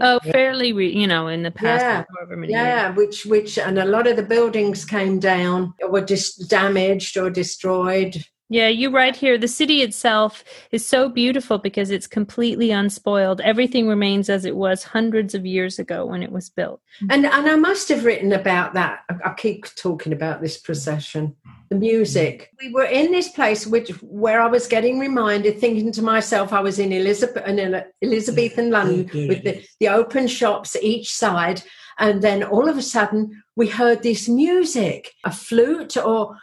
Oh, 0.00 0.18
fairly, 0.20 0.72
re- 0.72 0.92
you 0.92 1.06
know, 1.06 1.28
in 1.28 1.42
the 1.42 1.50
past, 1.50 1.82
Yeah. 1.82 2.04
however 2.16 2.36
many 2.36 2.52
years. 2.52 2.62
Yeah, 2.64 2.90
which 2.94 3.24
which 3.26 3.58
and 3.58 3.78
a 3.78 3.84
lot 3.84 4.06
of 4.06 4.16
the 4.16 4.22
buildings 4.22 4.84
came 4.84 5.18
down 5.18 5.74
or 5.82 5.90
were 5.90 6.00
just 6.00 6.48
damaged 6.48 7.16
or 7.16 7.30
destroyed. 7.30 8.24
Yeah, 8.52 8.68
you 8.68 8.90
write 8.90 9.16
here 9.16 9.38
the 9.38 9.48
city 9.48 9.80
itself 9.80 10.44
is 10.72 10.84
so 10.84 11.08
beautiful 11.08 11.56
because 11.56 11.90
it's 11.90 12.06
completely 12.06 12.70
unspoiled. 12.70 13.40
Everything 13.40 13.88
remains 13.88 14.28
as 14.28 14.44
it 14.44 14.56
was 14.56 14.84
hundreds 14.84 15.34
of 15.34 15.46
years 15.46 15.78
ago 15.78 16.04
when 16.04 16.22
it 16.22 16.30
was 16.30 16.50
built. 16.50 16.80
Mm-hmm. 17.02 17.12
And 17.12 17.26
and 17.26 17.48
I 17.48 17.56
must 17.56 17.88
have 17.88 18.04
written 18.04 18.32
about 18.32 18.74
that. 18.74 19.00
I- 19.08 19.30
I 19.30 19.34
keep 19.34 19.64
talking 19.74 20.12
about 20.12 20.42
this 20.42 20.58
procession, 20.58 21.34
the 21.70 21.76
music. 21.76 22.50
Mm-hmm. 22.60 22.66
We 22.66 22.72
were 22.74 22.84
in 22.84 23.10
this 23.10 23.30
place 23.30 23.66
which 23.66 23.88
where 24.02 24.42
I 24.42 24.48
was 24.48 24.66
getting 24.66 24.98
reminded, 24.98 25.58
thinking 25.58 25.90
to 25.92 26.02
myself, 26.02 26.52
I 26.52 26.60
was 26.60 26.78
in 26.78 26.92
Elizabeth 26.92 27.46
in 27.46 27.58
Elizabethan 28.02 28.66
mm-hmm. 28.66 28.72
London 28.72 29.28
with 29.28 29.44
the, 29.44 29.64
the 29.80 29.88
open 29.88 30.26
shops 30.26 30.76
each 30.82 31.14
side, 31.14 31.62
and 31.98 32.20
then 32.20 32.42
all 32.42 32.68
of 32.68 32.76
a 32.76 32.82
sudden 32.82 33.42
we 33.56 33.68
heard 33.68 34.02
this 34.02 34.28
music, 34.28 35.14
a 35.24 35.32
flute 35.32 35.96
or 35.96 36.12
or 36.22 36.36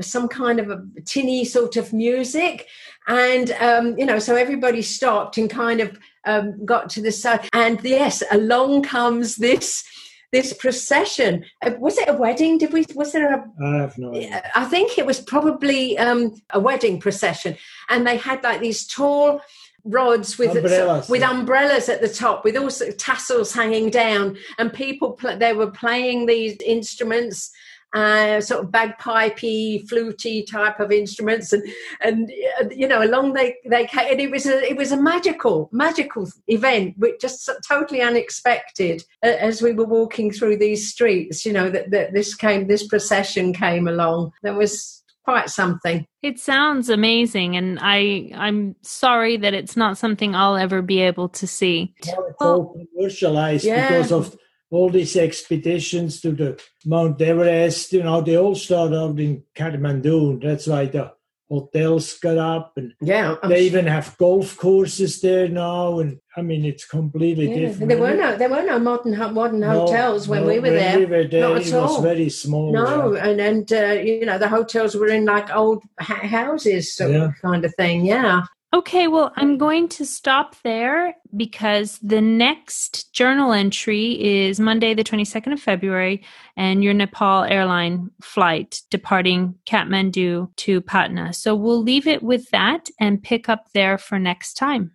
some 0.00 0.28
kind 0.28 0.58
of 0.58 0.70
a 0.70 0.82
tinny 1.04 1.44
sort 1.44 1.76
of 1.76 1.92
music. 1.92 2.66
And, 3.08 3.52
um, 3.52 3.98
you 3.98 4.06
know, 4.06 4.18
so 4.18 4.34
everybody 4.34 4.82
stopped 4.82 5.38
and 5.38 5.48
kind 5.48 5.80
of 5.80 5.98
um, 6.24 6.64
got 6.64 6.90
to 6.90 7.00
the 7.00 7.12
side. 7.12 7.48
And 7.52 7.80
yes, 7.82 8.22
along 8.30 8.82
comes 8.82 9.36
this 9.36 9.84
this 10.32 10.52
procession. 10.52 11.44
Uh, 11.62 11.72
Was 11.78 11.98
it 11.98 12.08
a 12.08 12.12
wedding? 12.12 12.58
Did 12.58 12.72
we? 12.72 12.84
Was 12.94 13.12
there 13.12 13.32
a? 13.32 13.44
I 13.64 13.76
have 13.76 13.96
no 13.96 14.10
idea. 14.14 14.42
I 14.54 14.64
think 14.64 14.98
it 14.98 15.06
was 15.06 15.20
probably 15.20 15.96
um, 15.98 16.34
a 16.50 16.60
wedding 16.60 17.00
procession, 17.00 17.56
and 17.88 18.06
they 18.06 18.16
had 18.16 18.42
like 18.42 18.60
these 18.60 18.86
tall 18.86 19.40
rods 19.84 20.36
with 20.36 20.56
Umbrellas, 20.56 21.08
with 21.08 21.20
yeah. 21.20 21.30
umbrellas 21.30 21.88
at 21.88 22.00
the 22.00 22.08
top, 22.08 22.44
with 22.44 22.56
also 22.56 22.90
tassels 22.90 23.52
hanging 23.52 23.88
down, 23.88 24.36
and 24.58 24.72
people 24.72 25.12
pl- 25.12 25.38
they 25.38 25.52
were 25.52 25.70
playing 25.70 26.26
these 26.26 26.56
instruments. 26.64 27.52
Uh, 27.96 28.42
sort 28.42 28.62
of 28.62 28.70
bagpipey, 28.70 29.88
fluty 29.88 30.42
type 30.42 30.80
of 30.80 30.92
instruments, 30.92 31.50
and 31.54 31.62
and 32.02 32.30
uh, 32.60 32.68
you 32.70 32.86
know, 32.86 33.02
along 33.02 33.32
they 33.32 33.56
they 33.64 33.86
came, 33.86 34.12
and 34.12 34.20
it 34.20 34.30
was 34.30 34.44
a 34.44 34.62
it 34.70 34.76
was 34.76 34.92
a 34.92 35.00
magical 35.00 35.70
magical 35.72 36.30
event, 36.48 36.92
which 36.98 37.18
just 37.18 37.48
totally 37.66 38.02
unexpected 38.02 39.02
uh, 39.24 39.28
as 39.40 39.62
we 39.62 39.72
were 39.72 39.86
walking 39.86 40.30
through 40.30 40.58
these 40.58 40.90
streets. 40.90 41.46
You 41.46 41.54
know 41.54 41.70
that, 41.70 41.90
that 41.90 42.12
this 42.12 42.34
came, 42.34 42.66
this 42.66 42.86
procession 42.86 43.54
came 43.54 43.88
along. 43.88 44.32
There 44.42 44.52
was 44.52 45.02
quite 45.24 45.48
something. 45.48 46.06
It 46.22 46.38
sounds 46.38 46.90
amazing 46.90 47.56
and 47.56 47.78
I 47.80 48.30
I'm 48.34 48.76
sorry 48.82 49.38
that 49.38 49.54
it's 49.54 49.76
not 49.76 49.98
something 49.98 50.34
I'll 50.36 50.56
ever 50.56 50.82
be 50.82 51.00
able 51.00 51.28
to 51.30 51.46
see. 51.46 51.94
Now 52.06 52.26
Well- 52.40 52.76
commercialized 52.94 53.64
Yeah. 53.64 53.88
because 53.88 54.12
of 54.12 54.36
all 54.70 54.90
these 54.90 55.16
expeditions 55.16 56.20
to 56.22 56.32
the 56.32 56.60
Mount 56.84 57.20
Everest. 57.20 57.92
You 57.92 58.02
know, 58.02 58.20
they 58.20 58.36
all 58.36 58.54
start 58.54 58.92
out 58.92 59.18
in 59.20 59.44
Kathmandu. 59.54 60.42
That's 60.42 60.66
why 60.66 60.86
the 60.86 61.12
hotels 61.48 62.18
got 62.18 62.36
up, 62.38 62.72
and 62.76 62.92
Yeah, 63.00 63.36
I'm 63.42 63.48
they 63.50 63.60
su- 63.60 63.66
even 63.66 63.86
have 63.86 64.16
golf 64.18 64.56
courses 64.56 65.20
there 65.20 65.48
now. 65.48 66.00
And 66.00 66.18
I 66.36 66.42
mean, 66.42 66.64
it's 66.64 66.84
completely 66.84 67.48
yeah. 67.48 67.68
different. 67.68 67.88
There 67.88 67.98
were 68.00 68.14
no 68.16 68.36
there 68.36 68.48
were 68.50 68.64
no 68.64 68.78
modern 68.80 69.16
modern 69.32 69.60
No, 69.60 69.86
hotels 69.86 70.26
when 70.26 70.42
no, 70.42 70.48
we 70.48 70.56
were 70.56 70.62
when 70.62 70.74
there. 70.74 70.98
we 70.98 71.06
were 71.06 71.24
there, 71.28 71.48
Not 71.48 71.56
at 71.58 71.66
it 71.68 71.74
all. 71.74 71.94
was 71.94 72.02
very 72.02 72.28
small. 72.30 72.72
No, 72.72 73.14
yeah. 73.14 73.26
and 73.28 73.40
and 73.40 73.72
uh, 73.72 74.00
you 74.02 74.26
know 74.26 74.38
the 74.38 74.48
hotels 74.48 74.96
were 74.96 75.06
in 75.08 75.24
like 75.24 75.54
old 75.54 75.84
ha- 76.00 76.26
houses, 76.26 76.92
sort 76.92 77.12
Yeah. 77.12 77.26
of 77.26 77.34
kind 77.40 77.64
of 77.64 77.72
thing. 77.76 78.04
Yeah. 78.04 78.42
Okay, 78.74 79.06
well, 79.06 79.32
I'm 79.36 79.58
going 79.58 79.88
to 79.90 80.04
stop 80.04 80.56
there 80.62 81.14
because 81.36 81.98
the 82.02 82.20
next 82.20 83.12
journal 83.12 83.52
entry 83.52 84.20
is 84.20 84.58
Monday, 84.58 84.92
the 84.92 85.04
22nd 85.04 85.52
of 85.52 85.60
February, 85.60 86.24
and 86.56 86.82
your 86.82 86.92
Nepal 86.92 87.44
airline 87.44 88.10
flight 88.20 88.82
departing 88.90 89.54
Kathmandu 89.66 90.54
to 90.56 90.80
Patna. 90.80 91.32
So 91.32 91.54
we'll 91.54 91.80
leave 91.80 92.08
it 92.08 92.22
with 92.22 92.50
that 92.50 92.88
and 92.98 93.22
pick 93.22 93.48
up 93.48 93.66
there 93.72 93.98
for 93.98 94.18
next 94.18 94.54
time. 94.54 94.92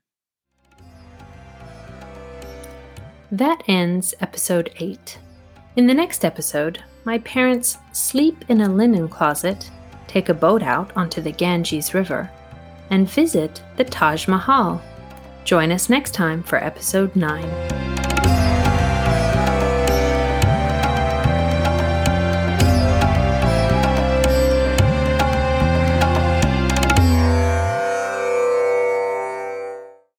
That 3.32 3.64
ends 3.68 4.14
episode 4.20 4.72
8. 4.76 5.18
In 5.78 5.88
the 5.88 5.94
next 5.94 6.26
episode, 6.26 6.84
my 7.06 7.20
parents 7.20 7.78
sleep 7.94 8.44
in 8.50 8.60
a 8.62 8.70
linen 8.70 9.08
closet, 9.08 9.72
take 10.08 10.28
a 10.28 10.34
boat 10.34 10.62
out 10.62 10.92
onto 10.98 11.22
the 11.22 11.32
Ganges 11.32 11.94
River, 11.94 12.30
and 12.92 13.10
visit 13.10 13.64
the 13.78 13.84
Taj 13.84 14.28
Mahal. 14.28 14.82
Join 15.44 15.72
us 15.72 15.90
next 15.90 16.14
time 16.14 16.44
for 16.44 16.64
episode 16.64 17.16
9. 17.16 18.01